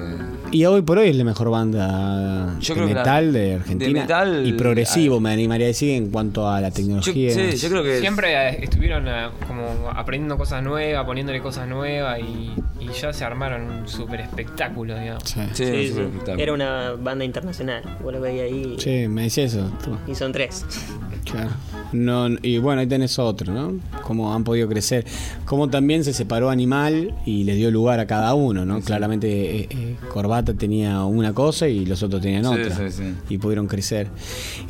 Y 0.51 0.65
hoy 0.65 0.81
por 0.81 0.97
hoy 0.97 1.09
es 1.09 1.15
la 1.15 1.23
mejor 1.23 1.49
banda 1.49 2.55
Yo 2.59 2.73
de 2.73 2.79
creo 2.79 2.87
que 2.87 2.93
la- 2.93 2.99
metal 3.01 3.33
de 3.33 3.53
Argentina. 3.55 3.87
de 3.93 3.99
metal- 4.01 4.47
y 4.47 4.53
progresivo, 4.53 5.19
me 5.19 5.31
animaría 5.31 5.65
a 5.65 5.69
decir, 5.69 5.91
en 5.91 6.09
cuanto 6.09 6.49
a 6.49 6.59
la 6.61 6.69
Yo, 6.69 6.75
tecnología. 6.75 7.31
sí, 7.33 7.55
yo 7.57 7.69
creo 7.69 7.83
que. 7.83 7.99
Siempre 7.99 8.33
eh, 8.33 8.63
estuvieron 8.63 9.07
eh, 9.07 9.29
como 9.47 9.89
aprendiendo 9.93 10.37
cosas 10.37 10.61
nuevas, 10.63 11.05
poniéndole 11.05 11.39
cosas 11.41 11.67
nuevas 11.67 12.19
y, 12.19 12.51
y 12.79 12.89
ya 12.99 13.13
se 13.13 13.23
armaron 13.23 13.61
un 13.69 13.87
super 13.87 14.19
espectáculo, 14.21 14.99
digamos. 14.99 15.23
Sí. 15.25 15.39
Sí, 15.53 15.65
Sí, 15.65 15.71
un 15.71 15.75
sí. 15.81 15.87
super 15.89 16.03
espectáculo. 16.05 16.43
Era 16.43 16.53
una 16.53 16.91
banda 16.99 17.25
internacional. 17.25 17.83
Vos 18.03 18.13
lo 18.13 18.21
veías 18.21 18.45
ahí. 18.51 18.75
Sí, 18.79 19.07
me 19.07 19.23
decía 19.23 19.45
eso. 19.45 19.71
tú. 19.83 19.97
Y 20.11 20.15
son 20.15 20.31
tres. 20.31 20.65
Claro. 21.25 21.49
No, 21.91 22.27
y 22.41 22.57
bueno, 22.59 22.81
ahí 22.81 22.87
tenés 22.87 23.17
otro, 23.19 23.53
¿no? 23.53 23.73
Cómo 24.03 24.33
han 24.33 24.43
podido 24.43 24.67
crecer. 24.67 25.05
Cómo 25.45 25.69
también 25.69 26.03
se 26.03 26.13
separó 26.13 26.49
Animal 26.49 27.13
y 27.25 27.43
le 27.43 27.55
dio 27.55 27.71
lugar 27.71 27.99
a 27.99 28.07
cada 28.07 28.33
uno, 28.33 28.65
¿no? 28.65 28.79
Claramente 28.81 29.27
eh, 29.61 29.67
eh, 29.69 29.95
Corbata 30.13 30.53
tenía 30.53 31.03
una 31.05 31.33
cosa 31.33 31.67
y 31.67 31.85
los 31.85 32.01
otros 32.03 32.21
tenían 32.21 32.43
Sí, 32.43 32.49
otra. 32.61 32.75
sí, 32.91 32.97
sí. 33.03 33.13
Y 33.29 33.37
pudieron 33.37 33.67
crecer. 33.67 34.07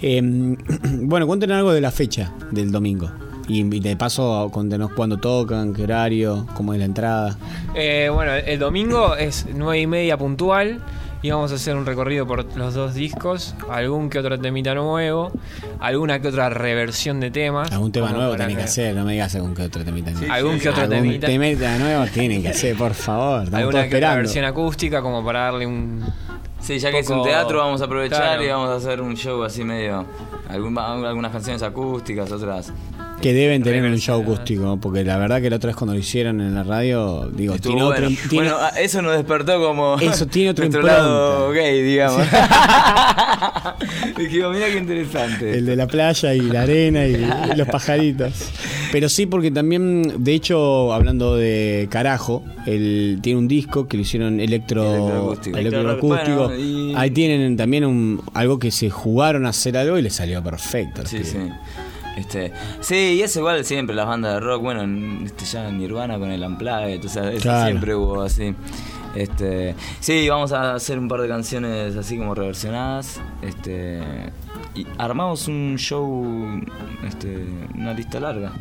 Eh, 0.01 0.21
bueno, 1.01 1.27
cuéntenos 1.27 1.57
algo 1.57 1.73
de 1.73 1.81
la 1.81 1.91
fecha 1.91 2.31
del 2.51 2.71
domingo. 2.71 3.09
Y, 3.47 3.59
y 3.61 3.79
de 3.79 3.95
paso, 3.95 4.49
cuéntenos 4.51 4.91
cuándo 4.93 5.17
tocan, 5.17 5.73
qué 5.73 5.83
horario, 5.83 6.47
cómo 6.55 6.73
es 6.73 6.79
la 6.79 6.85
entrada. 6.85 7.37
Eh, 7.75 8.09
bueno, 8.11 8.31
el 8.33 8.57
domingo 8.59 9.15
es 9.15 9.45
nueve 9.53 9.81
y 9.81 9.87
media 9.87 10.17
puntual 10.17 10.79
y 11.25 11.31
vamos 11.31 11.51
a 11.51 11.55
hacer 11.55 11.75
un 11.75 11.87
recorrido 11.87 12.27
por 12.27 12.55
los 12.55 12.75
dos 12.75 12.93
discos, 12.93 13.55
algún 13.69 14.11
que 14.11 14.19
otro 14.19 14.39
temita 14.39 14.75
nuevo, 14.75 15.31
alguna 15.79 16.19
que 16.21 16.27
otra 16.27 16.49
reversión 16.49 17.19
de 17.19 17.31
temas. 17.31 17.71
Algún 17.71 17.91
tema 17.91 18.11
nuevo 18.11 18.35
tenés 18.35 18.57
que 18.57 18.63
hacer, 18.63 18.95
no 18.95 19.03
me 19.05 19.13
digas 19.13 19.33
algún 19.35 19.55
que 19.55 19.63
otro 19.63 19.83
temita. 19.83 20.11
nuevo. 20.11 20.31
Algún 20.31 20.59
que 20.59 20.69
otro 20.69 20.83
Algún 20.83 20.97
temita. 20.99 21.25
temita 21.27 21.77
nuevo 21.79 22.05
tienen 22.13 22.43
que 22.43 22.49
hacer, 22.49 22.75
por 22.77 22.93
favor. 22.93 23.43
Estamos 23.45 23.59
Alguna 23.59 23.71
que 23.71 23.87
otra 23.87 23.97
esperando. 23.97 24.17
versión 24.17 24.45
acústica 24.45 25.01
como 25.01 25.25
para 25.25 25.39
darle 25.45 25.65
un... 25.65 26.05
Sí, 26.59 26.77
ya 26.79 26.91
que 26.91 26.99
es 26.99 27.09
un 27.09 27.23
teatro, 27.23 27.59
vamos 27.59 27.81
a 27.81 27.85
aprovechar 27.85 28.21
Claro. 28.21 28.43
y 28.43 28.47
vamos 28.47 28.69
a 28.69 28.75
hacer 28.75 29.01
un 29.01 29.15
show 29.15 29.43
así 29.43 29.63
medio. 29.63 30.05
algún- 30.49 30.77
algunas 30.77 31.31
canciones 31.31 31.61
acústicas, 31.63 32.31
otras. 32.31 32.71
Que 33.25 33.33
deben 33.33 33.63
tener 33.63 33.83
un 33.83 33.97
show 33.97 34.21
acústico, 34.21 34.77
porque 34.79 35.03
la 35.03 35.17
verdad 35.17 35.41
que 35.41 35.49
la 35.49 35.55
otra 35.55 35.69
vez 35.69 35.75
cuando 35.75 35.95
lo 35.95 35.99
hicieron 35.99 36.41
en 36.41 36.53
la 36.53 36.61
radio, 36.63 37.27
digo, 37.33 37.55
Estuvo 37.55 37.71
tiene 37.73 37.83
otro. 37.87 38.01
bueno. 38.03 38.17
tiene- 38.29 38.49
Bueno, 38.51 38.57
ah, 38.61 38.69
eso 38.79 39.01
nos 39.01 39.13
despertó 39.17 39.59
como. 39.59 39.97
Eso 39.99 40.27
tiene 40.27 40.49
nuestro 40.49 40.65
impronta. 40.65 40.93
lado 40.99 41.49
gay, 41.51 41.81
digamos. 41.81 42.21
Dijimos, 44.17 44.53
mira 44.53 44.67
qué 44.67 44.77
interesante. 44.77 45.57
el 45.57 45.65
de 45.65 45.75
la 45.75 45.87
playa 45.87 46.35
y 46.35 46.41
la 46.41 46.61
arena 46.61 47.07
y 47.07 47.17
los 47.57 47.67
pajaritos. 47.67 48.31
Pero 48.91 49.09
sí, 49.09 49.25
porque 49.25 49.49
también, 49.49 50.23
de 50.23 50.33
hecho, 50.35 50.93
hablando 50.93 51.35
de 51.35 51.87
carajo, 51.89 52.43
él 52.67 53.17
tiene 53.23 53.39
un 53.39 53.47
disco 53.47 53.87
que 53.87 53.97
lo 53.97 54.03
hicieron 54.03 54.39
electro, 54.39 54.83
Electroacústico. 54.83 55.57
electroacústico. 55.57 56.43
Bueno, 56.49 56.55
y- 56.63 56.93
Ahí 56.95 57.09
tienen 57.09 57.57
también 57.57 57.85
un, 57.85 58.21
algo 58.35 58.59
que 58.59 58.69
se 58.69 58.89
jugaron 58.91 59.45
a 59.45 59.49
hacer 59.49 59.75
algo 59.77 59.97
y 59.97 60.03
les 60.03 60.13
salió 60.13 60.43
perfecto. 60.43 61.05
Sí, 61.05 61.23
sí. 61.23 61.37
Este, 62.15 62.53
sí, 62.81 62.95
y 63.17 63.21
es 63.21 63.35
igual 63.35 63.63
siempre 63.65 63.95
las 63.95 64.07
bandas 64.07 64.35
de 64.35 64.39
rock, 64.39 64.61
bueno, 64.61 64.81
en- 64.83 65.21
este, 65.25 65.45
ya 65.45 65.69
Nirvana 65.69 66.17
con 66.17 66.31
el 66.31 66.41
Unplugged, 66.43 67.03
o 67.05 67.09
sea, 67.09 67.31
Claro. 67.41 67.65
siempre 67.67 67.93
hubo 67.95 68.21
así. 68.21 68.55
Este, 69.15 69.75
sí, 70.01 70.27
vamos 70.27 70.51
a 70.51 70.73
hacer 70.75 70.99
un 70.99 71.07
par 71.07 71.21
de 71.21 71.27
canciones 71.29 71.95
así 71.95 72.17
como 72.17 72.35
reversionadas. 72.35 73.21
Este, 73.41 74.01
y 74.75 74.85
armamos 74.97 75.47
un 75.47 75.75
show, 75.77 76.61
este, 77.07 77.45
una 77.75 77.93
lista 77.93 78.19
larga. 78.19 78.51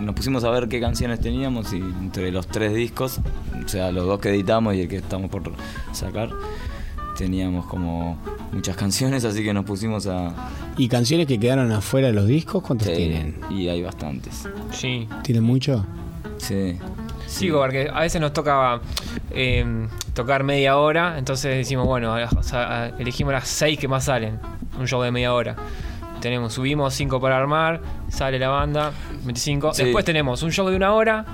Nos 0.00 0.14
pusimos 0.14 0.44
a 0.44 0.50
ver 0.50 0.68
qué 0.68 0.80
canciones 0.80 1.20
teníamos 1.20 1.72
y 1.74 1.76
entre 1.76 2.30
los 2.32 2.46
tres 2.46 2.74
discos, 2.74 3.20
o 3.64 3.68
sea, 3.68 3.92
los 3.92 4.06
dos 4.06 4.18
que 4.20 4.30
editamos 4.30 4.74
y 4.76 4.80
el 4.82 4.88
que 4.88 4.96
estamos 4.96 5.30
por 5.30 5.42
sacar, 5.92 6.30
teníamos 7.18 7.66
como 7.66 8.16
muchas 8.52 8.76
canciones, 8.76 9.24
así 9.24 9.42
que 9.44 9.52
nos 9.52 9.64
pusimos 9.66 10.06
a... 10.06 10.32
¿Y 10.78 10.88
canciones 10.88 11.26
que 11.26 11.38
quedaron 11.38 11.70
afuera 11.72 12.06
de 12.06 12.12
los 12.14 12.26
discos? 12.26 12.62
¿Cuántos 12.62 12.88
Sí, 12.88 12.94
tienen? 12.94 13.36
y 13.50 13.68
hay 13.68 13.82
bastantes. 13.82 14.48
Sí. 14.70 15.06
¿Tienen 15.22 15.42
mucho? 15.44 15.84
Sí. 16.38 16.78
Sí, 17.26 17.50
porque 17.50 17.90
a 17.92 18.00
veces 18.00 18.20
nos 18.20 18.32
toca 18.32 18.80
eh, 19.32 19.86
tocar 20.14 20.44
media 20.44 20.78
hora, 20.78 21.18
entonces 21.18 21.56
decimos, 21.56 21.84
bueno, 21.86 22.14
o 22.36 22.42
sea, 22.42 22.92
elegimos 22.98 23.32
las 23.34 23.46
seis 23.48 23.78
que 23.78 23.86
más 23.88 24.04
salen, 24.04 24.38
un 24.78 24.86
show 24.86 25.02
de 25.02 25.10
media 25.10 25.34
hora. 25.34 25.54
tenemos, 26.20 26.54
subimos 26.54 26.94
5 26.94 27.20
para 27.20 27.36
armar, 27.36 27.80
sale 28.08 28.38
la 28.38 28.48
banda, 28.48 28.92
25. 29.24 29.74
Sí. 29.74 29.84
Después 29.84 30.04
tenemos 30.04 30.42
un 30.42 30.50
show 30.52 30.68
de 30.68 30.76
una 30.76 30.92
hora 30.94 31.24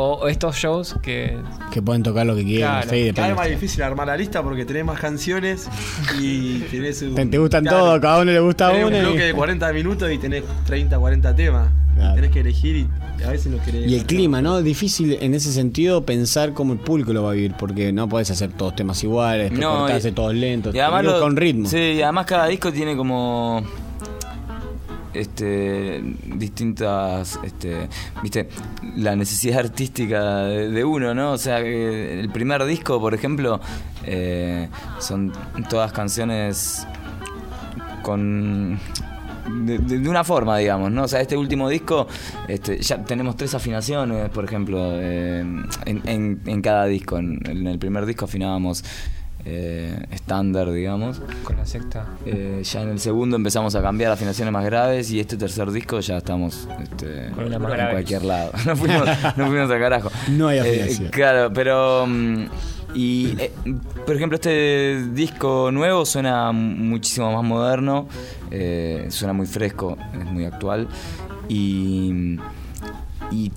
o 0.00 0.28
estos 0.28 0.54
shows 0.56 0.94
que 1.02 1.36
Que 1.72 1.82
pueden 1.82 2.02
tocar 2.04 2.24
lo 2.24 2.36
que 2.36 2.44
quieran. 2.44 2.82
Claro. 2.82 2.90
sí, 2.90 3.12
Cada 3.14 3.28
vez 3.28 3.36
más 3.36 3.48
difícil 3.50 3.82
armar 3.82 4.06
la 4.06 4.16
lista 4.16 4.42
porque 4.42 4.64
tenés 4.64 4.84
más 4.84 5.00
canciones 5.00 5.68
y 6.20 6.58
tenés 6.70 7.02
un. 7.02 7.14
Te, 7.14 7.26
te 7.26 7.38
gustan 7.38 7.64
claro, 7.64 7.78
todos, 7.78 8.00
cada 8.00 8.22
uno 8.22 8.30
le 8.32 8.40
gusta 8.40 8.68
tenés 8.70 8.86
uno. 8.86 8.96
un 8.96 9.02
y- 9.02 9.06
bloque 9.06 9.24
de 9.24 9.34
40 9.34 9.72
minutos 9.72 10.10
y 10.12 10.18
tenés 10.18 10.44
30, 10.66 10.98
40 10.98 11.34
temas. 11.34 11.68
Claro. 11.96 12.14
Tenés 12.14 12.30
que 12.30 12.40
elegir 12.40 12.86
y 13.18 13.22
a 13.24 13.30
veces 13.30 13.50
no 13.50 13.60
querés. 13.64 13.90
Y 13.90 13.96
el 13.96 14.04
clima, 14.06 14.40
¿no? 14.40 14.62
Difícil 14.62 15.18
en 15.20 15.34
ese 15.34 15.52
sentido 15.52 16.06
pensar 16.06 16.52
cómo 16.52 16.72
el 16.74 16.78
público 16.78 17.12
lo 17.12 17.24
va 17.24 17.30
a 17.32 17.34
vivir, 17.34 17.54
porque 17.58 17.92
no 17.92 18.08
podés 18.08 18.30
hacer 18.30 18.52
todos 18.52 18.76
temas 18.76 19.02
iguales, 19.02 19.50
No, 19.50 19.88
y- 19.90 20.12
todos 20.12 20.32
lentos, 20.32 20.72
Y 20.76 20.78
además 20.78 21.04
lo- 21.04 21.18
con 21.20 21.36
ritmo. 21.36 21.68
Sí, 21.68 21.76
y 21.76 22.02
además 22.02 22.26
cada 22.26 22.46
disco 22.46 22.72
tiene 22.72 22.96
como 22.96 23.64
este 25.14 26.02
distintas 26.26 27.38
este 27.42 27.88
viste 28.22 28.48
la 28.96 29.16
necesidad 29.16 29.58
artística 29.66 30.44
de, 30.44 30.84
uno 30.84 31.14
no 31.14 31.32
o 31.32 31.38
sea 31.38 31.62
que 31.62 32.20
el 32.20 32.30
primer 32.30 32.64
disco 32.64 33.00
por 33.00 33.14
ejemplo 33.14 33.60
eh, 34.04 34.68
son 34.98 35.32
todas 35.68 35.92
canciones 35.92 36.86
con 38.02 38.78
de, 39.64 40.08
una 40.08 40.24
forma 40.24 40.58
digamos 40.58 40.90
no 40.90 41.04
o 41.04 41.08
sea 41.08 41.20
este 41.20 41.36
último 41.36 41.68
disco 41.68 42.06
este, 42.48 42.78
ya 42.80 43.02
tenemos 43.04 43.36
tres 43.36 43.54
afinaciones 43.54 44.28
por 44.30 44.44
ejemplo 44.44 44.92
eh, 44.94 45.44
en, 45.86 46.62
cada 46.62 46.86
disco. 46.86 47.18
En 47.18 47.66
el 47.66 47.78
primer 47.78 48.06
disco 48.06 48.24
afinábamos 48.24 48.84
eh, 49.50 50.04
estándar 50.10 50.70
digamos 50.70 51.22
con 51.42 51.56
la 51.56 51.64
secta. 51.64 52.06
eh, 52.26 52.60
ya 52.62 52.82
en 52.82 52.90
el 52.90 53.00
segundo 53.00 53.36
empezamos 53.36 53.74
a 53.74 53.80
cambiar 53.82 54.12
afinaciones 54.12 54.52
más 54.52 54.64
graves 54.66 55.10
y 55.10 55.20
este 55.20 55.36
tercer 55.38 55.70
disco 55.70 56.00
ya 56.00 56.18
estamos 56.18 56.68
este, 56.82 57.30
Con 57.34 57.44
una 57.46 57.58
más 57.58 57.70
en 57.70 57.76
grave. 57.78 57.92
cualquier 57.92 58.24
lado. 58.24 58.52
No 58.66 58.76
fuimos, 58.76 59.08
no 59.36 59.46
fuimos 59.46 59.70
a 59.70 59.78
carajo. 59.78 60.10
No 60.30 60.48
hay 60.48 60.58
Eh, 60.58 60.60
afinación. 60.60 61.08
claro, 61.08 61.52
pero... 61.52 62.06
mm, 62.06 62.44
y, 62.94 63.34
eh, 63.38 63.52
por 64.06 64.16
ejemplo, 64.16 64.36
este 64.36 65.04
disco 65.12 65.70
nuevo 65.70 66.06
suena 66.06 66.52
muchísimo 66.52 67.30
más 67.32 67.44
moderno, 67.44 68.08
eh, 68.50 69.06
suena 69.10 69.32
muy 69.34 69.46
fresco, 69.46 69.96
es 70.18 70.24
muy 70.24 70.46
actual 70.46 70.88
y, 71.48 72.38
y 73.30 73.52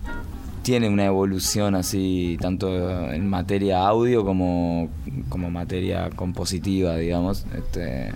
tiene 0.63 0.89
una 0.89 1.05
evolución 1.05 1.75
así, 1.75 2.37
tanto 2.39 3.11
en 3.11 3.27
materia 3.29 3.87
audio 3.87 4.23
como, 4.25 4.89
como 5.29 5.49
materia 5.49 6.09
compositiva, 6.15 6.95
digamos. 6.97 7.45
Este, 7.55 8.11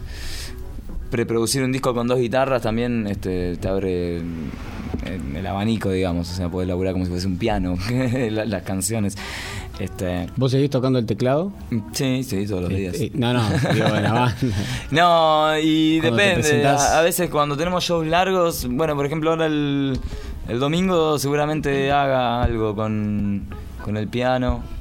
preproducir 1.10 1.64
un 1.64 1.72
disco 1.72 1.94
con 1.94 2.08
dos 2.08 2.20
guitarras 2.20 2.62
también 2.62 3.08
este, 3.08 3.56
te 3.58 3.68
abre 3.68 4.18
el, 4.18 4.26
el 5.36 5.48
abanico, 5.48 5.90
digamos, 5.92 6.30
o 6.32 6.34
sea, 6.36 6.50
podés 6.50 6.68
laburar 6.68 6.94
como 6.94 7.06
si 7.06 7.12
fuese 7.12 7.28
un 7.28 7.38
piano 7.38 7.78
la- 8.32 8.46
las 8.46 8.64
canciones. 8.64 9.18
Este, 9.80 10.28
¿Vos 10.38 10.52
seguís 10.52 10.70
tocando 10.70 11.00
el 11.00 11.06
teclado? 11.06 11.52
sí, 11.92 12.24
sí, 12.24 12.46
todos 12.48 12.62
los 12.64 12.70
días. 12.70 12.96
Eh, 12.96 13.06
eh, 13.08 13.12
no, 13.14 13.34
no, 13.34 13.44
digo 13.74 13.88
la 13.90 14.12
banda. 14.14 14.36
No, 14.92 15.60
y 15.62 16.00
Cuando 16.00 16.18
depende. 16.18 16.66
A, 16.66 17.00
a 17.00 17.02
veces 17.02 17.30
cuando 17.30 17.58
tenemos 17.58 17.84
shows 17.84 18.08
largos, 18.08 18.68
bueno, 18.70 18.96
por 18.96 19.06
ejemplo, 19.06 19.32
ahora 19.32 19.48
el, 19.48 20.00
el 20.48 20.60
domingo 20.60 21.18
seguramente 21.18 21.92
haga 21.92 22.44
algo 22.44 22.76
con, 22.76 23.48
con 23.84 23.98
el 23.98 24.08
piano. 24.08 24.75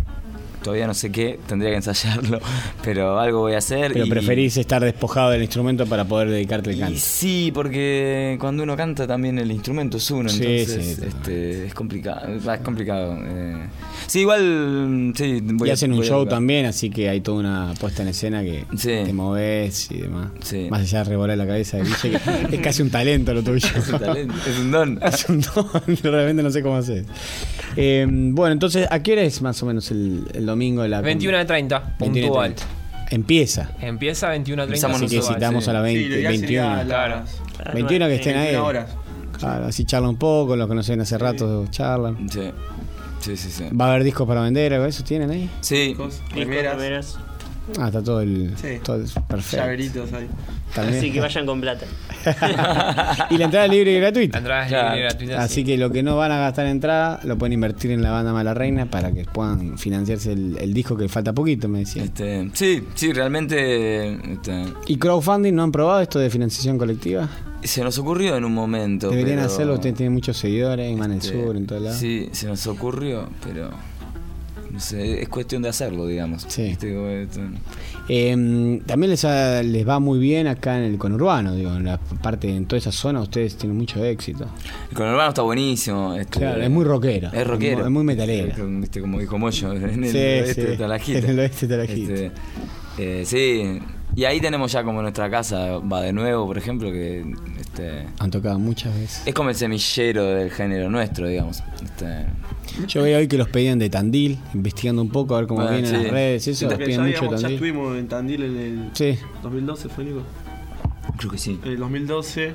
Todavía 0.64 0.86
no 0.86 0.94
sé 0.94 1.12
qué, 1.12 1.38
tendría 1.46 1.70
que 1.70 1.76
ensayarlo, 1.76 2.40
pero 2.82 3.20
algo 3.20 3.40
voy 3.40 3.52
a 3.52 3.58
hacer. 3.58 3.92
Pero 3.92 4.06
y- 4.06 4.10
preferís 4.10 4.56
estar 4.56 4.82
despojado 4.82 5.30
del 5.30 5.42
instrumento 5.42 5.84
para 5.86 6.06
poder 6.06 6.30
dedicarte 6.30 6.70
al 6.70 6.78
canto. 6.78 6.98
sí, 7.00 7.52
porque 7.54 8.36
cuando 8.40 8.62
uno 8.62 8.74
canta 8.74 9.06
también 9.06 9.38
el 9.38 9.50
instrumento 9.52 9.98
es 9.98 10.10
uno, 10.10 10.30
Sí, 10.30 10.42
entonces 10.42 10.96
sí, 10.96 11.04
este, 11.06 11.66
es 11.66 11.74
complicado. 11.74 12.28
Es 12.34 12.60
complicado. 12.60 13.14
eh. 13.26 13.66
Sí, 14.06 14.20
igual. 14.20 15.12
Sí, 15.14 15.40
voy 15.42 15.68
y 15.68 15.70
a- 15.70 15.74
hacen 15.74 15.92
un 15.92 15.98
voy 15.98 16.06
a 16.06 16.08
show 16.08 16.26
también, 16.26 16.64
así 16.66 16.88
que 16.88 17.10
hay 17.10 17.20
toda 17.20 17.40
una 17.40 17.74
puesta 17.78 18.00
en 18.02 18.08
escena 18.08 18.42
que 18.42 18.64
te 18.82 19.12
moves 19.12 19.90
y 19.90 19.98
demás. 19.98 20.28
Más 20.70 20.80
allá 20.80 20.98
de 21.04 21.10
revolar 21.10 21.36
la 21.36 21.46
cabeza 21.46 21.76
de 21.76 21.84
Guille, 21.84 22.18
que 22.48 22.56
es 22.56 22.60
casi 22.62 22.80
un 22.80 22.88
talento 22.90 23.34
lo 23.34 23.42
tuyo. 23.42 23.68
Es 23.76 23.88
un 23.90 23.98
talento, 23.98 24.34
es 24.48 24.58
un 24.58 24.70
don. 24.70 24.98
Es 25.04 25.28
un 25.28 25.40
don, 25.42 25.66
realmente 26.02 26.42
no 26.42 26.50
sé 26.50 26.62
cómo 26.62 26.76
hacer. 26.76 27.04
Eh, 27.76 28.06
bueno, 28.08 28.52
entonces, 28.52 28.86
¿a 28.90 29.02
qué 29.02 29.12
hora 29.12 29.22
es 29.22 29.42
más 29.42 29.62
o 29.62 29.66
menos 29.66 29.90
el, 29.90 30.24
el 30.32 30.46
domingo? 30.54 30.86
La 30.86 31.00
21 31.00 31.38
de 31.38 31.44
30, 31.44 31.94
21 32.00 32.18
y 32.18 32.22
puntual. 32.28 32.54
30. 32.54 32.74
Empieza. 33.10 33.70
Empieza 33.80 34.28
21 34.30 34.62
a 34.62 34.66
30. 34.66 34.86
Empezamos 34.86 35.02
Así 35.02 35.16
que 35.16 35.22
citamos 35.34 35.64
sí. 35.64 35.70
a 35.70 35.72
las 35.74 35.82
20, 35.82 36.02
Sí, 36.02 36.08
lo 36.08 36.16
ideal 36.16 36.32
21. 36.32 36.48
sería 36.68 36.84
Claro. 36.84 37.22
las 37.64 37.74
21 37.74 38.06
que 38.06 38.14
estén 38.14 38.36
ahí. 38.36 38.42
21 38.46 38.66
horas. 38.66 38.90
Claro, 39.38 39.66
así 39.66 39.84
charlan 39.84 40.10
un 40.10 40.16
poco, 40.16 40.56
los 40.56 40.66
conocen 40.68 41.00
hace 41.00 41.18
rato, 41.18 41.66
charlan. 41.70 42.28
Sí, 42.30 42.50
sí, 43.20 43.36
sí. 43.36 43.50
sí. 43.50 43.64
¿Va 43.78 43.86
a 43.86 43.90
haber 43.90 44.04
discos 44.04 44.26
para 44.26 44.40
vender 44.42 44.72
algo 44.74 44.86
eso? 44.86 45.02
¿Tienen 45.04 45.30
ahí? 45.30 45.50
Sí, 45.60 45.88
Discos, 45.88 46.20
Discos. 46.34 47.18
Ah, 47.78 47.86
está 47.86 48.02
todo 48.02 48.20
el. 48.20 48.54
Sí. 48.60 48.78
Todo 48.82 48.96
el- 48.96 49.08
perfecto. 49.26 49.56
llaveritos 49.56 50.12
ahí. 50.12 50.28
También. 50.74 50.98
Así 50.98 51.12
que 51.12 51.20
vayan 51.20 51.46
con 51.46 51.60
plata. 51.60 51.86
y 53.30 53.38
la 53.38 53.44
entrada 53.44 53.66
es 53.66 53.70
libre 53.70 53.92
y 53.92 53.94
La 53.94 54.00
gratuita. 54.00 54.38
entrada 54.38 54.62
es 54.62 54.68
Claro. 54.68 54.88
libre 54.88 55.00
y 55.00 55.02
gratuita. 55.08 55.42
Así 55.42 55.54
sí. 55.56 55.64
que 55.64 55.76
lo 55.78 55.90
que 55.90 56.02
no 56.02 56.16
van 56.16 56.32
a 56.32 56.38
gastar 56.38 56.66
en 56.66 56.72
entrada 56.72 57.20
lo 57.24 57.38
pueden 57.38 57.52
invertir 57.52 57.90
en 57.92 58.02
la 58.02 58.10
banda 58.10 58.32
Mala 58.32 58.54
Reina 58.54 58.86
para 58.86 59.12
que 59.12 59.24
puedan 59.24 59.78
financiarse 59.78 60.32
el, 60.32 60.56
el 60.60 60.74
disco 60.74 60.96
que 60.96 61.08
falta 61.08 61.32
poquito, 61.32 61.68
me 61.68 61.80
decían. 61.80 62.06
este, 62.06 62.50
sí, 62.54 62.82
sí, 62.94 63.12
realmente 63.12 64.14
este, 64.32 64.64
¿Y 64.86 64.96
crowdfunding 64.96 65.52
no 65.54 65.62
han 65.62 65.72
probado 65.72 66.00
esto 66.00 66.18
de 66.18 66.30
financiación 66.30 66.78
colectiva? 66.78 67.28
se 67.62 67.82
nos 67.82 67.96
ocurrió 67.98 68.36
en 68.36 68.44
un 68.44 68.52
momento. 68.52 69.08
Deberían 69.08 69.38
pero- 69.38 69.46
hacerlo, 69.50 69.74
ustedes 69.74 69.94
tienen 69.96 70.12
muchos 70.12 70.36
seguidores 70.36 70.92
en 70.92 71.02
el 71.02 71.12
este, 71.12 71.32
sur, 71.44 71.56
en 71.56 71.66
todo 71.66 71.80
lado. 71.80 71.96
Sí, 71.96 72.28
se 72.32 72.46
nos 72.46 72.66
ocurrió, 72.66 73.30
pero 73.42 73.70
es 74.76 75.28
cuestión 75.28 75.62
de 75.62 75.68
hacerlo, 75.68 76.06
digamos. 76.06 76.44
Sí. 76.48 76.62
Este, 76.62 76.94
Eh, 78.08 78.80
también 78.86 79.10
les, 79.10 79.24
ha- 79.24 79.62
les 79.62 79.88
va 79.88 79.98
muy 79.98 80.18
bien 80.18 80.46
acá 80.46 80.76
en 80.78 80.84
el 80.84 80.98
conurbano, 80.98 81.54
digo, 81.54 81.74
en 81.74 81.84
la 81.84 81.98
parte, 81.98 82.54
en 82.54 82.66
toda 82.66 82.78
esa 82.78 82.92
zona 82.92 83.20
ustedes 83.20 83.56
tienen 83.56 83.78
mucho 83.78 84.04
éxito. 84.04 84.46
El 84.90 84.96
conurbano 84.96 85.28
está 85.30 85.42
buenísimo. 85.42 86.14
este, 86.14 86.38
Claro, 86.40 86.62
es 86.62 86.70
muy 86.70 86.84
rockera. 86.84 87.30
Es 87.32 87.46
rockero. 87.46 87.84
Es 87.84 87.90
muy 87.90 88.04
metalera. 88.04 88.52
Es 88.54 89.00
como- 89.00 89.18
dijo 89.18 89.38
Moyo, 89.38 89.72
en 89.74 90.04
el 90.04 90.10
Sí, 90.10 90.16
oeste 90.18 90.54
sí, 90.54 90.60
de 90.62 90.76
Talajita. 90.76 91.18
en 91.20 91.24
el 91.30 91.38
oeste 91.38 91.66
de 91.66 91.76
Talajita. 91.76 92.12
Este, 92.14 92.30
eh, 92.98 93.24
sí, 93.24 93.78
y 94.16 94.24
ahí 94.24 94.40
tenemos 94.40 94.70
ya 94.72 94.84
como 94.84 95.02
nuestra 95.02 95.28
casa, 95.30 95.78
va 95.78 96.00
de 96.02 96.12
nuevo, 96.12 96.46
por 96.46 96.56
ejemplo, 96.58 96.90
que 96.92 97.24
este, 97.58 98.06
Han 98.18 98.30
tocado 98.30 98.58
muchas 98.58 98.94
veces. 98.94 99.22
es 99.26 99.34
como 99.34 99.50
el 99.50 99.56
semillero 99.56 100.24
del 100.26 100.50
género 100.50 100.88
nuestro, 100.90 101.26
digamos. 101.28 101.62
Este, 101.82 102.26
Yo 102.86 103.02
veo 103.02 103.18
hoy 103.18 103.28
que 103.28 103.38
los 103.38 103.48
pedían 103.48 103.78
de 103.78 103.90
Tandil, 103.90 104.38
investigando 104.54 105.02
un 105.02 105.10
poco 105.10 105.34
a 105.34 105.38
ver 105.40 105.46
cómo 105.48 105.62
Bueno, 105.62 105.76
vienen 105.78 105.90
sí. 105.90 106.02
las 106.04 106.12
redes 106.12 106.48
eso, 106.48 106.66
los 106.68 106.78
piden 106.78 107.12
ya, 107.38 107.48
estuvimos 107.48 107.96
en 107.98 108.08
Tandil 108.08 108.42
en 108.44 108.56
el 108.56 108.90
Sí, 108.94 109.18
2012, 109.42 109.88
¿fue 109.88 110.04
Nico? 110.04 110.22
creo 111.18 111.30
que 111.30 111.38
sí. 111.38 111.58
En 111.64 111.72
el 111.72 111.78
2012 111.78 112.52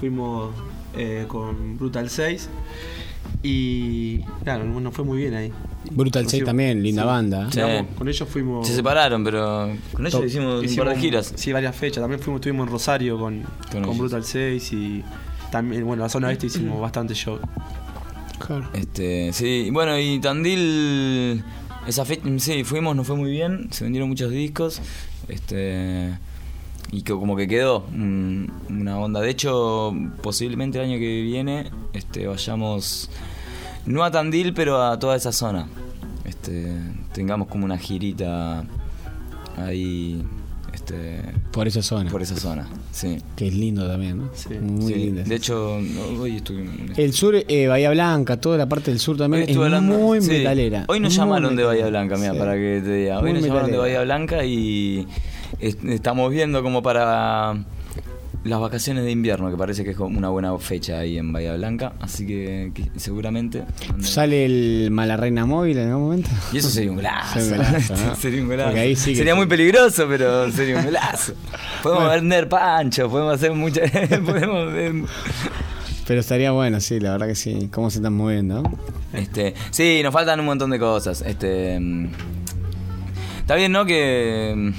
fuimos 0.00 0.54
eh, 0.96 1.24
con 1.28 1.76
Brutal 1.78 2.10
6 2.10 2.48
y 3.42 4.20
claro, 4.44 4.64
nos 4.64 4.94
fue 4.94 5.04
muy 5.04 5.18
bien 5.18 5.34
ahí. 5.34 5.52
Brutal 5.90 6.22
Nos 6.24 6.30
6 6.32 6.42
fuimos- 6.42 6.46
también, 6.48 6.82
linda 6.82 7.02
sí. 7.02 7.06
banda. 7.08 7.50
Sí. 7.50 7.60
Digamos, 7.60 7.94
con 7.96 8.08
ellos 8.08 8.28
fuimos... 8.28 8.66
Se 8.68 8.74
separaron, 8.74 9.24
pero 9.24 9.70
con 9.92 10.06
ellos 10.06 10.24
hicimos, 10.24 10.58
un 10.60 10.64
hicimos- 10.64 10.86
par 10.86 10.94
de 10.94 11.00
giras. 11.00 11.32
Sí, 11.36 11.52
varias 11.52 11.74
fechas. 11.76 12.02
También 12.02 12.20
fuimos, 12.20 12.40
estuvimos 12.40 12.66
en 12.66 12.72
Rosario 12.72 13.18
con, 13.18 13.42
Con. 13.70 13.98
Brutal 13.98 14.24
6 14.24 14.72
y 14.72 15.02
también, 15.50 15.84
bueno, 15.86 16.02
la 16.02 16.08
zona 16.08 16.28
oeste 16.28 16.46
hicimos 16.46 16.80
bastante 16.80 17.14
show. 17.14 17.38
Claro. 18.38 18.68
Este, 18.74 19.32
sí, 19.32 19.70
bueno, 19.72 19.98
y 19.98 20.18
Tandil, 20.20 21.42
esa 21.86 22.04
fecha, 22.04 22.22
sí, 22.38 22.64
fuimos, 22.64 22.94
nos 22.94 23.06
fue 23.06 23.16
muy 23.16 23.30
bien, 23.30 23.68
se 23.72 23.84
vendieron 23.84 24.08
muchos 24.10 24.30
discos, 24.30 24.80
este, 25.28 26.18
y 26.92 27.02
que 27.02 27.12
como 27.14 27.34
que 27.34 27.48
quedó 27.48 27.86
una 27.94 28.98
onda. 28.98 29.20
De 29.20 29.30
hecho, 29.30 29.94
posiblemente 30.22 30.78
el 30.78 30.84
año 30.90 30.98
que 30.98 31.22
viene, 31.22 31.70
este, 31.94 32.26
vayamos, 32.26 33.08
no 33.86 34.04
a 34.04 34.10
Tandil, 34.10 34.52
pero 34.54 34.82
a 34.82 34.98
toda 34.98 35.16
esa 35.16 35.32
zona, 35.32 35.66
este, 36.24 36.72
tengamos 37.12 37.48
como 37.48 37.64
una 37.64 37.78
girita 37.78 38.64
ahí, 39.56 40.22
este, 40.74 41.20
Por 41.52 41.66
esa 41.66 41.82
zona. 41.82 42.10
por 42.10 42.20
esa 42.22 42.36
zona, 42.36 42.68
sí. 42.92 43.18
Que 43.34 43.48
es 43.48 43.54
lindo 43.54 43.86
también, 43.88 44.18
¿no? 44.18 44.30
Sí. 44.34 44.54
Muy 44.60 44.92
Sí, 44.92 44.98
linda. 44.98 45.22
De 45.22 45.34
hecho, 45.34 45.78
hoy 46.20 46.36
estuve... 46.36 46.68
El 46.96 47.12
sur, 47.12 47.34
eh, 47.36 47.66
Bahía 47.66 47.90
Blanca, 47.90 48.38
toda 48.40 48.58
la 48.58 48.68
parte 48.68 48.90
del 48.90 49.00
sur 49.00 49.16
también 49.16 49.48
es 49.48 49.56
hablando- 49.56 49.96
muy 49.98 50.20
sí. 50.20 50.28
metalera. 50.30 50.84
Hoy 50.88 51.00
nos 51.00 51.12
muy 51.12 51.16
llamaron 51.18 51.50
de 51.56 51.62
metalera. 51.62 51.68
Bahía 51.84 51.86
Blanca, 51.88 52.16
mira, 52.16 52.34
para 52.34 52.54
que 52.54 52.82
te 52.84 52.92
diga. 52.92 53.16
Hoy 53.18 53.22
Muy 53.24 53.32
nos 53.34 53.42
llamaron 53.44 53.70
de 53.70 53.76
metalera. 53.78 53.98
Bahía 54.00 54.04
Blanca 54.04 54.44
y 54.44 55.06
est- 55.60 55.84
estamos 55.84 56.30
viendo 56.30 56.62
como 56.62 56.82
para 56.82 57.64
las 58.46 58.60
vacaciones 58.60 59.04
de 59.04 59.10
invierno, 59.10 59.50
que 59.50 59.56
parece 59.56 59.84
que 59.84 59.90
es 59.90 59.98
una 59.98 60.28
buena 60.28 60.56
fecha 60.58 60.98
ahí 60.98 61.18
en 61.18 61.32
Bahía 61.32 61.54
Blanca, 61.54 61.94
así 62.00 62.26
que, 62.26 62.72
que 62.74 62.90
seguramente... 62.98 63.64
¿Sale 64.00 64.44
el 64.44 64.90
Malarreina 64.90 65.46
móvil 65.46 65.78
en 65.78 65.88
algún 65.88 66.04
momento? 66.04 66.30
Y 66.52 66.58
eso 66.58 66.70
sería 66.70 66.90
un 66.90 66.96
golazo. 66.96 67.40
Sería 67.40 67.56
un 67.56 67.66
golazo, 67.66 67.96
¿no? 67.96 68.16
sería 68.16 68.42
un 68.42 68.48
golazo. 68.48 68.68
Porque 68.68 68.80
ahí 68.80 68.96
sí 68.96 69.10
que 69.10 69.16
sería 69.16 69.32
sí. 69.32 69.38
muy 69.38 69.46
peligroso, 69.46 70.06
pero 70.08 70.50
sería 70.50 70.78
un 70.78 70.84
golazo. 70.84 71.34
Podemos 71.82 72.10
vender 72.10 72.48
pancho, 72.48 73.08
podemos 73.08 73.34
hacer 73.34 73.52
muchas. 73.52 73.90
podemos, 74.24 74.72
Pero 76.06 76.20
estaría 76.20 76.50
bueno, 76.52 76.80
sí, 76.80 77.00
la 77.00 77.12
verdad 77.12 77.26
que 77.26 77.34
sí. 77.34 77.68
¿Cómo 77.72 77.90
se 77.90 77.98
están 77.98 78.14
moviendo? 78.14 78.62
este, 79.12 79.54
sí, 79.70 80.00
nos 80.02 80.12
faltan 80.12 80.40
un 80.40 80.46
montón 80.46 80.70
de 80.70 80.78
cosas. 80.78 81.22
Este, 81.22 81.78
mm, 81.78 82.08
está 83.40 83.54
bien, 83.54 83.72
¿no? 83.72 83.84
Que. 83.84 84.72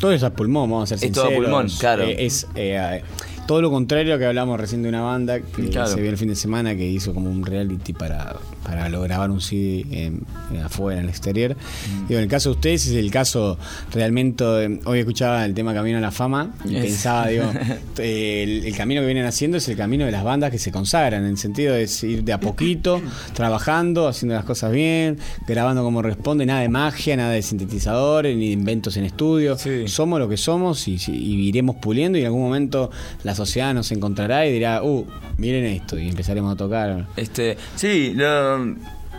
Todo 0.00 0.12
eso 0.12 0.26
es 0.26 0.32
pulmón, 0.32 0.70
vamos 0.70 0.92
a 0.92 0.96
ser 0.96 1.08
Es 1.08 1.12
todo 1.12 1.24
sinceros. 1.26 1.44
pulmón, 1.44 1.68
claro. 1.78 2.04
Eh, 2.04 2.24
es 2.26 2.46
eh, 2.54 3.02
todo 3.46 3.60
lo 3.62 3.70
contrario 3.70 4.14
a 4.14 4.18
que 4.18 4.26
hablamos 4.26 4.58
recién 4.60 4.82
de 4.82 4.88
una 4.88 5.00
banda 5.02 5.40
que 5.40 5.68
Claro. 5.70 5.88
se 5.88 6.00
vio 6.00 6.10
el 6.10 6.16
fin 6.16 6.28
de 6.28 6.36
semana 6.36 6.76
que 6.76 6.86
hizo 6.86 7.12
como 7.14 7.30
un 7.30 7.44
reality 7.44 7.92
para, 7.92 8.36
para 8.68 8.88
lo 8.90 9.00
grabar 9.02 9.30
un 9.30 9.40
CD 9.40 9.84
en- 9.90 10.22
en 10.52 10.60
afuera, 10.62 10.98
en 11.00 11.04
el 11.04 11.10
exterior. 11.10 11.54
Mm. 11.56 12.08
Digo, 12.08 12.18
en 12.18 12.24
el 12.24 12.28
caso 12.30 12.50
de 12.50 12.54
ustedes 12.56 12.86
es 12.86 12.94
el 12.94 13.10
caso 13.10 13.58
realmente. 13.92 14.44
eh, 14.44 14.80
hoy 14.84 14.98
escuchaba 15.00 15.44
el 15.44 15.54
tema 15.54 15.72
Camino 15.74 15.98
a 15.98 16.00
la 16.00 16.10
Fama 16.10 16.52
y 16.64 16.76
Es- 16.76 16.84
pensaba, 16.84 17.28
digo, 17.28 17.44
el, 17.98 18.64
el 18.66 18.76
camino 18.76 19.00
que 19.00 19.06
vienen 19.06 19.24
haciendo 19.24 19.56
es 19.56 19.68
el 19.68 19.76
camino 19.76 20.04
de 20.04 20.12
las 20.12 20.22
bandas 20.24 20.50
que 20.50 20.58
se 20.58 20.70
consagran, 20.70 21.24
en 21.24 21.30
el 21.30 21.38
sentido 21.38 21.74
de 21.74 21.88
ir 22.02 22.24
de 22.24 22.32
a 22.32 22.40
poquito, 22.40 23.00
trabajando, 23.34 24.06
haciendo 24.08 24.34
las 24.34 24.44
cosas 24.44 24.72
bien, 24.72 25.18
grabando 25.46 25.82
como 25.82 26.02
responde, 26.02 26.44
nada 26.46 26.60
de 26.60 26.68
magia, 26.68 27.16
nada 27.16 27.30
de 27.32 27.42
sintetizadores, 27.42 28.36
ni 28.36 28.46
de 28.48 28.52
inventos 28.52 28.96
en 28.96 29.04
estudio. 29.04 29.56
Sí. 29.56 29.88
Somos 29.88 30.18
lo 30.18 30.28
que 30.28 30.36
somos 30.36 30.86
y, 30.88 30.96
y 31.08 31.48
iremos 31.48 31.76
puliendo 31.76 32.18
y 32.18 32.22
en 32.22 32.26
algún 32.26 32.42
momento 32.42 32.90
la 33.24 33.34
sociedad 33.34 33.72
nos 33.74 33.90
encontrará 33.92 34.46
y 34.46 34.52
dirá, 34.52 34.82
uh, 34.82 35.06
miren 35.38 35.64
esto 35.66 35.98
y 35.98 36.08
empezaremos 36.08 36.52
a 36.52 36.56
tocar. 36.56 37.06
Este, 37.16 37.56
sí, 37.76 38.12
lo, 38.14 38.57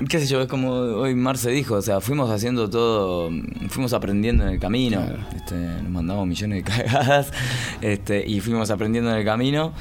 qué 0.07 0.19
sé 0.19 0.27
yo, 0.27 0.41
es 0.41 0.47
como 0.47 0.71
hoy 0.71 1.13
Marce 1.15 1.49
dijo, 1.51 1.75
o 1.75 1.81
sea, 1.81 1.99
fuimos 2.01 2.29
haciendo 2.29 2.69
todo, 2.69 3.29
fuimos 3.69 3.93
aprendiendo 3.93 4.43
en 4.45 4.49
el 4.53 4.59
camino, 4.59 4.97
Claro. 5.05 5.19
este, 5.35 5.55
nos 5.55 5.89
mandamos 5.91 6.25
millones 6.27 6.63
de 6.63 6.71
cagadas, 6.71 7.31
este, 7.81 8.25
y 8.27 8.39
fuimos 8.39 8.69
aprendiendo 8.71 9.11
en 9.11 9.17
el 9.17 9.25
camino. 9.25 9.73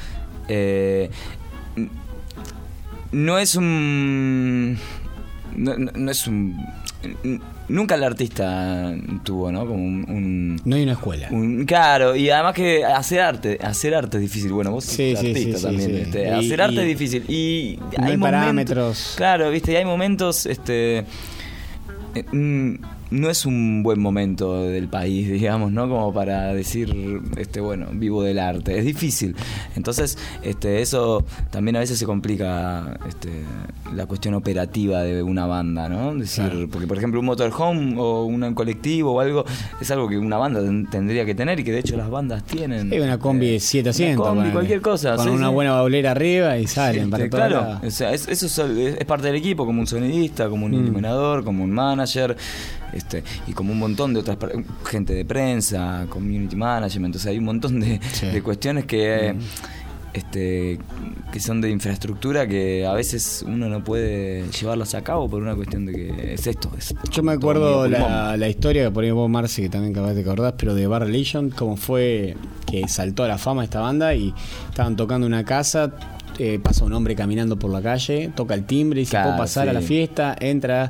Eh, 0.47 1.09
no 3.11 3.37
es 3.39 3.55
un, 3.55 4.77
no, 5.55 5.77
no- 5.77 5.91
no 5.95 6.11
es 6.11 6.27
un, 6.27 6.57
nunca 7.69 7.95
el 7.95 8.03
artista 8.03 8.93
tuvo, 9.23 9.51
¿no? 9.51 9.61
Como 9.65 9.75
un- 9.83 10.05
un 10.09 10.61
No 10.65 10.75
hay 10.75 10.83
una 10.83 10.91
escuela. 10.93 11.27
un- 11.31 11.65
claro, 11.65 12.15
y 12.15 12.29
además 12.29 12.53
que 12.53 12.83
hacer 12.83 13.21
arte, 13.21 13.57
hacer 13.61 13.95
arte 13.95 14.17
es 14.17 14.21
difícil. 14.21 14.51
Bueno, 14.51 14.71
vos 14.71 14.83
sos 14.85 14.95
Sí, 14.95 15.15
sí, 15.15 15.27
artista 15.27 15.39
sí, 15.51 15.53
sí, 15.57 15.63
también. 15.63 15.89
sí. 15.91 15.97
este, 16.01 16.23
Y- 16.23 16.27
hacer 16.47 16.61
arte 16.61 16.75
y- 16.75 16.79
es 16.79 16.85
difícil. 16.87 17.23
Y 17.29 17.79
No 17.79 17.85
hay 18.05 18.17
momentos- 18.17 18.21
parámetros. 18.39 19.13
Claro, 19.15 19.49
viste, 19.51 19.71
y 19.71 19.75
hay 19.75 19.85
momentos, 19.85 20.45
este. 20.45 21.05
eh, 22.15 22.25
mm, 22.31 22.75
no 23.11 23.29
es 23.29 23.45
un 23.45 23.81
buen 23.83 23.99
momento 23.99 24.63
del 24.63 24.87
país, 24.87 25.27
digamos, 25.31 25.71
¿no? 25.71 25.89
Como 25.89 26.13
para 26.13 26.53
decir, 26.53 27.21
este, 27.37 27.59
bueno, 27.59 27.87
vivo 27.93 28.23
del 28.23 28.39
arte. 28.39 28.77
Es 28.77 28.85
difícil. 28.85 29.35
Entonces, 29.75 30.17
este, 30.43 30.81
eso 30.81 31.25
también 31.51 31.75
a 31.75 31.79
veces 31.79 31.97
se 31.99 32.05
complica 32.05 32.99
este, 33.07 33.29
la 33.95 34.05
cuestión 34.05 34.33
operativa 34.35 35.01
de 35.03 35.23
una 35.23 35.45
banda, 35.45 35.89
¿no? 35.89 36.13
Decir, 36.15 36.45
Claro. 36.49 36.67
porque 36.71 36.87
por 36.87 36.97
ejemplo 36.97 37.19
un 37.19 37.25
motorhome 37.25 37.95
o 37.97 38.25
un 38.25 38.53
colectivo 38.53 39.13
o 39.13 39.19
algo 39.19 39.45
es 39.81 39.89
algo 39.91 40.07
que 40.07 40.17
una 40.17 40.37
banda 40.37 40.61
ten- 40.61 40.87
tendría 40.89 41.25
que 41.25 41.35
tener 41.35 41.59
y 41.59 41.63
que 41.63 41.71
de 41.71 41.79
hecho 41.79 41.97
las 41.97 42.09
bandas 42.09 42.43
tienen. 42.43 42.91
Hay 42.93 42.99
una 42.99 43.17
combi 43.17 43.47
Eh, 43.47 43.51
de 43.53 43.59
7 43.59 43.89
asientos. 43.89 44.27
combi, 44.27 44.49
cualquier 44.51 44.81
cosa. 44.81 45.15
Con 45.15 45.25
sí, 45.25 45.31
una 45.31 45.47
sí. 45.47 45.53
buena 45.53 45.71
baulera 45.73 46.11
arriba 46.11 46.57
y 46.57 46.67
salen 46.67 47.05
Este, 47.05 47.09
para 47.11 47.29
claro, 47.29 47.55
lados. 47.61 47.79
o 47.85 47.91
sea, 47.91 48.13
es- 48.13 48.27
eso 48.27 48.45
es, 48.45 48.95
es 48.99 49.05
parte 49.05 49.27
del 49.27 49.35
equipo, 49.35 49.65
como 49.65 49.81
un 49.81 49.87
sonidista, 49.87 50.47
como 50.49 50.65
un 50.65 50.71
Mm. 50.71 50.83
iluminador, 50.83 51.43
como 51.43 51.63
un 51.63 51.71
manager, 51.71 52.35
este, 52.93 52.98
y 53.47 53.53
como 53.53 53.73
un 53.73 53.79
montón 53.79 54.13
de 54.13 54.19
otras 54.19 54.37
gente 54.85 55.13
de 55.13 55.25
prensa, 55.25 56.05
community 56.09 56.55
management, 56.55 57.15
o 57.15 57.19
sea, 57.19 57.31
hay 57.31 57.37
un 57.37 57.45
montón 57.45 57.79
de, 57.79 57.99
Sí. 58.13 58.25
Mm. 58.25 58.31
de 58.33 58.41
cuestiones 58.41 58.85
que 58.85 59.35
este 60.13 60.79
que 61.31 61.39
son 61.39 61.61
de 61.61 61.69
infraestructura 61.69 62.47
que 62.47 62.85
a 62.85 62.93
veces 62.93 63.43
uno 63.47 63.69
no 63.69 63.83
puede 63.83 64.43
llevarlas 64.49 64.95
a 64.95 65.03
cabo 65.03 65.29
por 65.29 65.41
una 65.41 65.55
cuestión 65.55 65.85
de 65.85 65.93
que 65.93 66.33
es 66.33 66.47
esto. 66.47 66.71
es 66.77 66.95
Yo 67.11 67.21
me 67.21 67.33
acuerdo 67.33 67.87
la, 67.87 68.35
la 68.35 68.49
historia 68.49 68.91
que 68.91 68.99
ahí 68.99 69.11
vos, 69.11 69.29
Marce, 69.29 69.61
que 69.61 69.69
también 69.69 69.93
capaz 69.93 70.13
te 70.13 70.21
acordás, 70.21 70.55
pero 70.57 70.73
de 70.73 70.87
Bar 70.87 71.03
Religion, 71.03 71.51
cómo 71.51 71.77
fue 71.77 72.35
que 72.65 72.87
saltó 72.87 73.23
a 73.23 73.27
la 73.27 73.37
fama 73.37 73.63
esta 73.63 73.81
banda 73.81 74.15
y 74.15 74.33
estaban 74.69 74.95
tocando 74.95 75.27
una 75.27 75.45
casa, 75.45 75.91
eh, 76.39 76.59
pasa 76.61 76.85
un 76.85 76.93
hombre 76.93 77.15
caminando 77.15 77.59
por 77.59 77.71
la 77.71 77.81
calle, 77.81 78.31
toca 78.35 78.55
el 78.55 78.63
timbre 78.65 79.01
y 79.01 79.03
dice, 79.03 79.11
Claro, 79.11 79.29
¿puedo 79.29 79.37
pasar 79.43 79.69
a 79.69 79.73
la 79.73 79.81
fiesta? 79.81 80.35
Entra, 80.39 80.89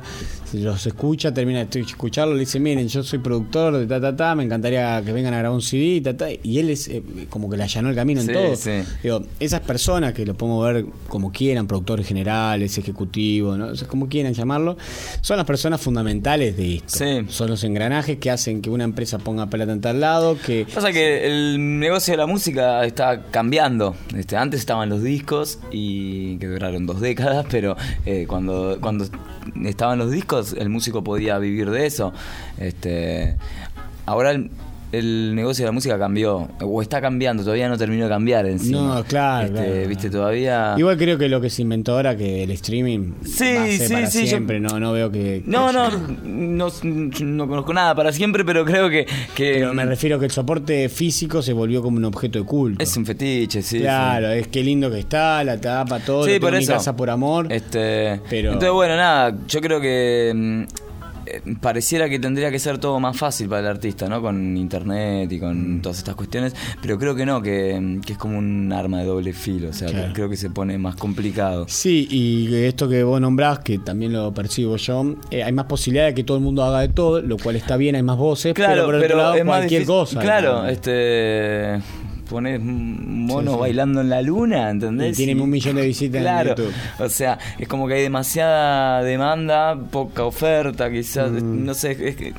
los 0.52 0.86
escucha, 0.86 1.32
termina 1.32 1.64
de 1.64 1.80
escucharlo, 1.80 2.34
le 2.34 2.40
dice, 2.40 2.58
miren, 2.60 2.88
yo 2.88 3.02
soy 3.02 3.18
productor 3.18 3.76
de 3.78 3.86
ta, 3.86 4.00
ta, 4.00 4.16
ta, 4.16 4.34
me 4.34 4.44
encantaría 4.44 5.02
que 5.04 5.12
vengan 5.12 5.34
a 5.34 5.38
grabar 5.38 5.54
un 5.54 5.62
CD, 5.62 6.00
ta, 6.00 6.16
ta, 6.16 6.26
y 6.42 6.58
él 6.58 6.70
es 6.70 6.88
eh, 6.88 7.02
como 7.28 7.48
que 7.50 7.56
le 7.56 7.62
allanó 7.64 7.90
el 7.90 7.94
camino 7.94 8.20
Sí, 8.22 8.28
en 8.28 8.34
todo. 8.34 8.56
sí. 8.56 8.70
Digo, 9.02 9.22
esas 9.38 9.60
personas 9.60 10.12
que 10.12 10.24
lo 10.26 10.34
podemos 10.34 10.64
ver 10.72 10.86
como 11.08 11.32
quieran, 11.32 11.66
productores 11.66 12.06
generales, 12.06 12.76
ejecutivos, 12.78 13.58
¿no? 13.58 13.66
O 13.66 13.76
sea, 13.76 13.86
como 13.88 14.08
quieran 14.08 14.34
llamarlo, 14.34 14.76
son 15.20 15.36
las 15.36 15.46
personas 15.46 15.80
fundamentales 15.80 16.56
de 16.56 16.76
esto. 16.76 16.98
Sí. 16.98 17.26
Son 17.28 17.48
los 17.48 17.62
engranajes 17.64 18.18
que 18.18 18.30
hacen 18.30 18.62
que 18.62 18.70
una 18.70 18.84
empresa 18.84 19.18
ponga 19.18 19.46
plata 19.46 19.72
en 19.72 19.80
tal 19.80 20.00
lado, 20.00 20.36
que 20.44 20.66
Pasa 20.74 20.92
que 20.92 21.26
el 21.26 21.78
negocio 21.78 22.12
de 22.12 22.18
la 22.18 22.26
música 22.26 22.84
está 22.84 23.22
cambiando. 23.30 23.94
Este, 24.16 24.36
antes 24.36 24.60
estaban 24.60 24.88
los 24.88 25.02
discos 25.02 25.58
y 25.70 26.36
que 26.38 26.46
duraron 26.46 26.86
dos 26.86 27.00
décadas, 27.00 27.46
pero 27.50 27.76
eh, 28.06 28.24
cuando, 28.28 28.78
cuando 28.80 29.04
estaban 29.64 29.98
los 29.98 30.10
discos 30.10 30.54
el 30.54 30.68
músico 30.68 31.02
podía 31.04 31.38
vivir 31.38 31.70
de 31.70 31.86
eso. 31.86 32.12
Este, 32.58 33.36
ahora 34.06 34.30
el, 34.30 34.50
el 34.92 35.34
negocio 35.34 35.64
de 35.64 35.68
la 35.68 35.72
música 35.72 35.98
cambió 35.98 36.48
o 36.60 36.82
está 36.82 37.00
cambiando, 37.00 37.42
todavía 37.44 37.68
no 37.68 37.78
terminó 37.78 38.04
de 38.04 38.10
cambiar 38.10 38.46
en 38.46 38.58
sí. 38.58 38.72
No, 38.72 39.04
claro, 39.04 39.46
Este, 39.46 39.64
claro. 39.72 39.88
Viste, 39.88 40.10
todavía. 40.10 40.74
igual 40.76 40.96
creo 40.98 41.16
que 41.18 41.28
lo 41.28 41.40
que 41.40 41.48
se 41.50 41.62
inventó 41.62 41.92
ahora 41.92 42.16
que 42.16 42.42
el 42.42 42.50
streaming 42.52 43.12
Sí, 43.24 43.44
va 43.54 43.62
a 43.62 43.66
ser 43.66 43.86
sí, 43.88 43.92
para 43.94 44.10
sí, 44.10 44.20
yo- 44.22 44.26
siempre, 44.26 44.58
no, 44.60 44.80
no 44.80 44.92
veo 44.92 45.10
que 45.10 45.42
No, 45.46 45.68
que- 45.68 45.72
no, 45.72 45.90
no, 46.24 46.68
no 47.24 47.48
conozco 47.48 47.72
nada 47.72 47.94
para 47.94 48.12
siempre, 48.12 48.44
pero 48.44 48.64
creo 48.64 48.88
que, 48.90 49.06
que 49.34 49.52
Pero 49.54 49.74
me 49.74 49.84
refiero 49.84 50.18
que 50.18 50.24
el 50.26 50.30
soporte 50.30 50.88
físico 50.88 51.40
se 51.42 51.52
volvió 51.52 51.82
como 51.82 51.96
un 51.98 52.04
objeto 52.04 52.38
de 52.40 52.44
culto. 52.44 52.82
es 52.82 52.96
un 52.96 53.06
fetiche, 53.06 53.62
sí. 53.62 53.76
sí. 53.76 53.82
claro, 53.82 54.30
es 54.30 54.48
que 54.48 54.62
lindo 54.64 54.90
que 54.90 54.98
está, 54.98 55.42
la 55.44 55.60
tapa, 55.60 56.00
todo, 56.00 56.24
Sí, 56.26 56.34
lo 56.34 56.40
por 56.40 56.50
en 56.54 56.58
mi 56.58 56.64
eso. 56.64 56.72
casa 56.72 56.96
por 56.96 57.10
amor. 57.10 57.46
Este, 57.52 58.20
Pero- 58.28 58.48
Entonces, 58.52 58.72
bueno, 58.72 58.96
nada, 58.96 59.36
yo 59.46 59.60
creo 59.60 59.80
que 59.80 60.32
mm, 60.34 60.89
eh, 61.26 61.42
pareciera 61.60 62.08
que 62.08 62.18
tendría 62.18 62.50
que 62.50 62.58
ser 62.58 62.78
todo 62.78 62.98
más 63.00 63.16
fácil 63.16 63.48
para 63.48 63.60
el 63.62 63.66
artista, 63.68 64.08
¿no? 64.08 64.20
Con 64.22 64.56
internet 64.56 65.30
y 65.32 65.38
con 65.38 65.76
Mm. 65.78 65.82
todas 65.82 65.98
estas 65.98 66.14
cuestiones, 66.14 66.54
pero 66.82 66.98
creo 66.98 67.14
que 67.14 67.26
no, 67.26 67.40
que, 67.42 67.98
que 68.04 68.12
es 68.12 68.18
como 68.18 68.38
un 68.38 68.72
arma 68.72 69.00
de 69.00 69.06
doble 69.06 69.32
filo, 69.32 69.70
o 69.70 69.72
sea, 69.72 69.88
Claro. 69.88 70.08
que- 70.08 70.12
creo 70.14 70.28
que 70.28 70.36
se 70.36 70.50
pone 70.50 70.78
más 70.78 70.96
complicado. 70.96 71.66
Sí, 71.68 72.06
y 72.10 72.54
esto 72.64 72.88
que 72.88 73.02
vos 73.02 73.20
nombrás, 73.20 73.60
que 73.60 73.78
también 73.78 74.12
lo 74.12 74.32
percibo 74.32 74.76
yo, 74.76 75.14
eh, 75.30 75.42
hay 75.42 75.52
más 75.52 75.66
posibilidad 75.66 76.06
de 76.06 76.14
que 76.14 76.24
todo 76.24 76.36
el 76.36 76.42
mundo 76.42 76.64
haga 76.64 76.80
de 76.80 76.88
todo, 76.88 77.20
lo 77.20 77.36
cual 77.36 77.56
está 77.56 77.76
bien, 77.76 77.94
hay 77.96 78.02
más 78.02 78.16
voces, 78.18 78.54
Claro, 78.54 78.72
pero 78.74 78.84
por 78.86 78.94
pero, 79.00 79.04
otro 79.06 79.16
lado 79.18 79.34
es 79.34 79.44
cualquier 79.44 79.84
cosa. 79.84 80.20
Claro, 80.20 80.62
¿no? 80.62 80.68
este 80.68 81.80
pones 82.30 82.60
monos 82.62 83.44
Sí, 83.44 83.50
sí. 83.56 83.60
bailando 83.60 84.00
en 84.00 84.08
la 84.08 84.22
luna, 84.22 84.70
¿entendés? 84.70 85.12
Y 85.18 85.24
tienen 85.24 85.40
un 85.42 85.50
millón 85.50 85.76
de 85.76 85.86
visitas 85.86 86.16
en 86.16 86.22
claro, 86.22 86.48
YouTube. 86.56 86.72
O 87.00 87.08
sea, 87.10 87.38
es 87.58 87.68
como 87.68 87.86
que 87.86 87.94
hay 87.94 88.02
demasiada 88.02 89.02
demanda, 89.02 89.76
poca 89.90 90.24
oferta, 90.24 90.90
quizás, 90.90 91.30
Mm. 91.32 91.64
no 91.66 91.74
sé, 91.74 91.90
es 92.08 92.16
que, 92.16 92.32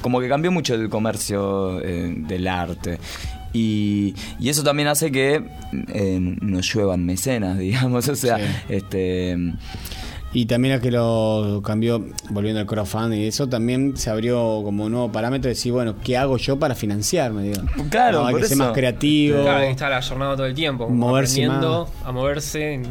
como 0.00 0.20
que 0.20 0.28
cambió 0.28 0.50
mucho 0.50 0.74
el 0.74 0.88
comercio 0.88 1.80
eh, 1.82 2.12
del 2.16 2.48
arte. 2.48 2.98
Y, 3.52 4.14
y 4.38 4.48
eso 4.48 4.62
también 4.62 4.88
hace 4.88 5.10
que 5.10 5.42
eh, 5.92 6.18
nos 6.40 6.72
lluevan 6.72 7.04
mecenas, 7.04 7.58
digamos. 7.58 8.08
O 8.08 8.16
sea, 8.16 8.38
Sí. 8.38 8.44
este 8.68 9.36
Y 10.32 10.46
también 10.46 10.74
a 10.74 10.80
que 10.80 10.92
lo 10.92 11.60
cambió, 11.64 12.04
volviendo 12.30 12.60
al 12.60 12.66
crowdfunding 12.66 13.18
y 13.18 13.26
eso, 13.26 13.48
también 13.48 13.96
se 13.96 14.10
abrió 14.10 14.60
como 14.62 14.84
un 14.84 14.92
nuevo 14.92 15.10
parámetro 15.10 15.48
de 15.48 15.54
decir, 15.54 15.72
bueno, 15.72 15.96
¿qué 16.04 16.16
hago 16.16 16.36
yo 16.36 16.56
para 16.56 16.76
financiarme? 16.76 17.42
Digo? 17.42 17.62
Claro, 17.90 18.20
No, 18.20 18.26
hay 18.26 18.34
por 18.34 18.42
que 18.42 18.46
ser 18.48 18.54
eso. 18.54 18.64
más 18.64 18.72
creativo. 18.72 19.42
Claro, 19.42 19.58
hay 19.58 19.64
que 19.66 19.70
estar 19.72 19.92
ayornado 19.92 20.36
todo 20.36 20.46
el 20.46 20.54
tiempo, 20.54 20.88
Moverse 20.88 21.44
aprendiendo 21.44 21.90
a 22.04 22.12
moverse 22.12 22.74
en 22.74 22.82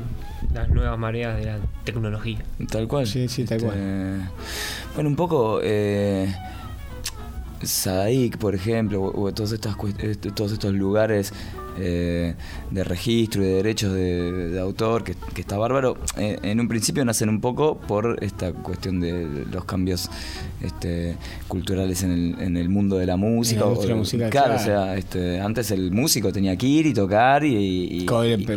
las 0.54 0.68
nuevas 0.70 1.00
mareas 1.00 1.38
de 1.38 1.46
la 1.46 1.58
tecnología. 1.86 2.40
Tal 2.70 2.90
cual. 2.90 3.08
Sí, 3.08 3.30
sí, 3.30 3.46
tal 3.46 3.58
Este, 3.58 3.68
cual. 3.70 4.32
Bueno, 4.96 5.10
un 5.10 5.16
poco. 5.16 5.62
Eh, 5.64 6.34
Sadaik, 7.62 8.38
por 8.38 8.56
ejemplo, 8.56 9.02
o, 9.04 9.22
o 9.28 9.34
todos, 9.34 9.52
estas, 9.52 9.76
este, 10.00 10.32
todos 10.32 10.52
estos 10.54 10.74
lugares 10.74 11.34
eh, 11.78 12.36
de 12.72 12.84
registro 12.84 13.44
y 13.44 13.48
de 13.48 13.54
derechos 13.56 13.94
de, 13.94 14.50
de 14.50 14.60
autor, 14.60 15.04
que, 15.04 15.16
que 15.34 15.42
está 15.42 15.58
bárbaro. 15.58 15.98
Eh, 16.18 16.38
en 16.44 16.60
un 16.60 16.68
principio 16.68 17.04
nacen 17.06 17.30
un 17.30 17.42
poco 17.42 17.78
por 17.78 18.18
esta 18.24 18.52
cuestión 18.54 19.00
de 19.00 19.46
los 19.52 19.66
cambios 19.66 20.10
este, 20.62 21.16
culturales 21.48 22.04
en 22.04 22.12
el, 22.12 22.42
en 22.42 22.58
el 22.58 22.70
mundo 22.70 22.98
de 22.98 23.06
la 23.06 23.18
música. 23.18 23.62
En 23.66 23.88
la 23.88 23.94
o- 23.96 23.98
musical, 23.98 24.30
claro, 24.30 24.56
claro. 24.56 24.62
o 24.62 24.66
sea, 24.66 24.98
este, 24.98 25.40
antes 25.40 25.72
el 25.72 25.92
músico 25.92 26.32
tenía 26.32 26.56
que 26.56 26.66
ir 26.68 26.86
y 26.88 26.94
tocar 26.94 27.44
y... 27.44 28.04
y- 28.04 28.06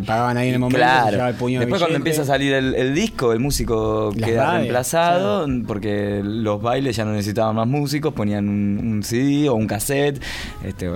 pagaban 0.06 0.36
ahí 0.36 0.48
en 0.48 0.54
el 0.54 0.60
momento, 0.60 0.78
Claro. 0.78 1.10
llevaba 1.12 1.30
el 1.30 1.36
puño 1.36 1.60
de 1.60 1.66
Después 1.66 1.80
cuando 1.82 1.96
empieza 1.96 2.22
a 2.22 2.24
salir 2.24 2.52
el, 2.52 2.74
el 2.74 2.94
disco, 2.94 3.32
el 3.32 3.40
músico 3.40 4.12
Las 4.16 4.28
queda 4.28 4.52
reemplazado 4.58 5.46
porque 5.66 6.20
los 6.24 6.60
bailes 6.60 6.96
ya 6.96 7.04
no 7.04 7.12
necesitaban 7.12 7.54
más 7.56 7.66
músicos, 7.68 8.12
ponían 8.12 8.48
un, 8.48 8.78
un 8.82 9.02
CD 9.02 9.48
o 9.48 9.54
un 9.54 9.66
cassette. 9.66 10.20
Este, 10.64 10.88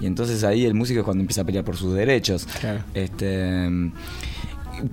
y 0.00 0.06
entonces 0.06 0.42
ahí 0.44 0.64
el 0.64 0.74
músico 0.74 1.00
es 1.00 1.04
cuando 1.04 1.22
empieza 1.22 1.42
a 1.42 1.44
pelear 1.44 1.57
por 1.62 1.76
sus 1.76 1.94
derechos. 1.94 2.46
Claro. 2.60 2.80
Este, 2.94 3.68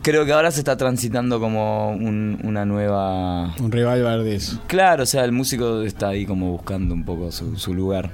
creo 0.01 0.25
que 0.25 0.31
ahora 0.33 0.51
se 0.51 0.59
está 0.59 0.77
transitando 0.77 1.39
como 1.39 1.91
un- 1.91 2.39
una 2.43 2.65
nueva... 2.65 3.53
Un 3.59 3.71
revival 3.71 4.23
de 4.23 4.35
eso. 4.35 4.59
Claro, 4.67 5.03
o 5.03 5.05
sea, 5.05 5.23
el 5.25 5.31
músico 5.31 5.81
está 5.81 6.09
ahí 6.09 6.25
como 6.25 6.51
buscando 6.51 6.93
un 6.93 7.03
poco 7.03 7.31
su, 7.31 7.55
su 7.57 7.73
lugar. 7.73 8.11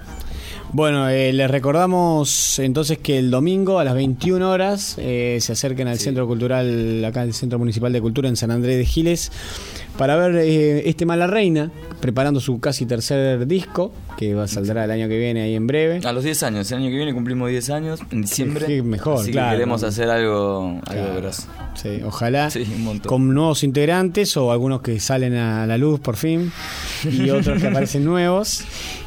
Bueno, 0.73 1.09
eh, 1.09 1.33
les 1.33 1.51
recordamos 1.51 2.57
entonces 2.59 2.97
que 2.97 3.19
el 3.19 3.29
domingo 3.29 3.79
a 3.79 3.83
las 3.83 3.93
21 3.93 4.49
horas 4.49 4.95
eh, 4.99 5.37
se 5.41 5.51
acerquen 5.51 5.89
al 5.89 5.99
Centro 5.99 6.25
Cultural, 6.27 7.03
acá 7.03 7.23
el 7.23 7.33
Centro 7.33 7.59
Municipal 7.59 7.91
de 7.91 7.99
Cultura 7.99 8.29
en 8.29 8.37
San 8.37 8.51
Andrés 8.51 8.77
de 8.77 8.85
Giles, 8.85 9.31
para 9.97 10.15
ver 10.15 10.35
eh, 10.37 10.89
este 10.89 11.05
Mala 11.05 11.27
Reina, 11.27 11.71
preparando 11.99 12.39
su 12.39 12.59
casi 12.59 12.85
tercer 12.85 13.45
disco, 13.47 13.91
que 14.17 14.33
va 14.33 14.43
a 14.43 14.47
saldrá 14.47 14.85
el 14.85 14.91
año 14.91 15.07
que 15.07 15.17
viene 15.17 15.41
ahí 15.41 15.55
en 15.55 15.67
breve. 15.67 16.01
A 16.03 16.11
los 16.13 16.23
10 16.23 16.43
años, 16.43 16.71
el 16.71 16.79
año 16.79 16.89
que 16.89 16.95
viene 16.95 17.13
cumplimos 17.13 17.49
10 17.49 17.69
años, 17.71 17.99
en 18.11 18.21
diciembre. 18.21 18.65
Qué 18.67 18.83
mejor, 18.83 19.19
así 19.21 19.31
claro. 19.31 19.49
que 19.51 19.55
queremos 19.57 19.83
hacer 19.83 20.09
algo, 20.09 20.79
algo 20.85 21.03
Claro. 21.05 21.15
grosso. 21.21 21.43
Sí, 21.75 22.01
ojalá 22.05 22.49
Sí, 22.49 22.65
un 22.75 22.83
montón. 22.83 23.09
con 23.09 23.33
nuevos 23.33 23.63
integrantes 23.63 24.35
o 24.37 24.51
algunos 24.51 24.81
que 24.81 24.99
salen 24.99 25.35
a 25.35 25.65
la 25.65 25.77
luz 25.77 25.99
por 25.99 26.15
fin 26.17 26.51
y 27.09 27.29
otros 27.29 27.61
que 27.61 27.67
aparecen 27.67 28.03
nuevos. 28.03 28.63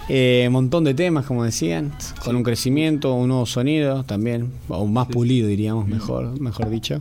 Eh, 0.08 0.48
montón 0.50 0.84
de 0.84 0.92
temas, 0.92 1.24
como 1.24 1.44
decían, 1.44 1.92
con 2.24 2.36
un 2.36 2.42
crecimiento, 2.42 3.14
un 3.14 3.28
nuevo 3.28 3.46
sonido 3.46 4.04
también, 4.04 4.50
o 4.68 4.86
más 4.86 5.06
pulido 5.08 5.48
diríamos, 5.48 5.86
mejor, 5.88 6.38
mejor 6.40 6.68
dicho. 6.68 7.00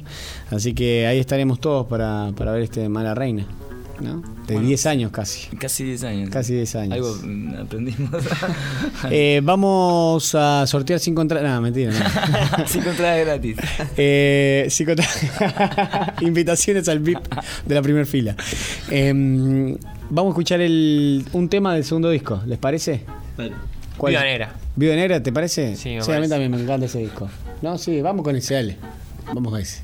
Así 0.52 0.74
que 0.74 1.06
ahí 1.06 1.20
estaremos 1.20 1.60
todos 1.60 1.86
para, 1.88 2.32
para 2.38 2.54
ver 2.54 2.62
este 2.64 2.88
Mala 2.88 3.14
Reina, 3.14 3.46
¿no? 4.04 4.22
De 4.48 4.60
10 4.60 4.86
años 4.86 5.12
casi. 5.12 5.48
Casi 5.58 5.84
10 5.86 6.04
años. 6.04 6.30
Casi 6.30 6.54
10 6.54 6.76
años. 6.76 6.94
Algo 6.94 7.62
aprendimos. 7.62 8.10
Eh, 9.10 9.42
vamos 9.44 10.34
a 10.36 10.66
sortear 10.68 11.00
sin 11.00 11.18
entradas. 11.20 11.50
No, 11.52 11.62
mentira, 11.62 11.92
no. 11.92 12.68
Sin 12.68 12.84
entrada 12.84 13.18
gratis. 13.18 13.58
Eh, 13.98 14.68
sí, 14.70 14.86
contra- 14.86 15.06
Invitaciones 16.22 16.88
al 16.88 17.00
VIP 17.00 17.20
de 17.66 17.76
la 17.76 17.82
primera 17.82 18.06
fila. 18.06 18.36
Em, 18.90 19.76
vamos 20.10 20.32
a 20.32 20.34
escuchar 20.34 20.62
el, 20.62 21.26
un 21.34 21.50
tema 21.50 21.74
del 21.76 21.84
segundo 21.84 22.10
disco, 22.10 22.42
¿les 22.46 22.58
parece? 22.58 23.02
¿Cuál? 23.98 24.12
Viuda 24.14 24.24
Negra. 24.24 24.54
¿Viuda 24.76 24.96
Negra, 24.96 25.22
te 25.24 25.32
parece? 25.32 25.76
Sí, 25.76 25.90
me 26.08 26.16
a 26.16 26.20
mí 26.20 26.28
también 26.28 26.52
me 26.52 26.62
encanta 26.62 26.86
ese 26.86 27.00
disco. 27.00 27.30
No, 27.62 27.78
sí, 27.78 28.02
vamos 28.02 28.24
con 28.24 28.36
ese, 28.36 28.56
dale. 28.56 28.78
Vamos 29.34 29.54
a 29.54 29.60
ese. 29.60 29.82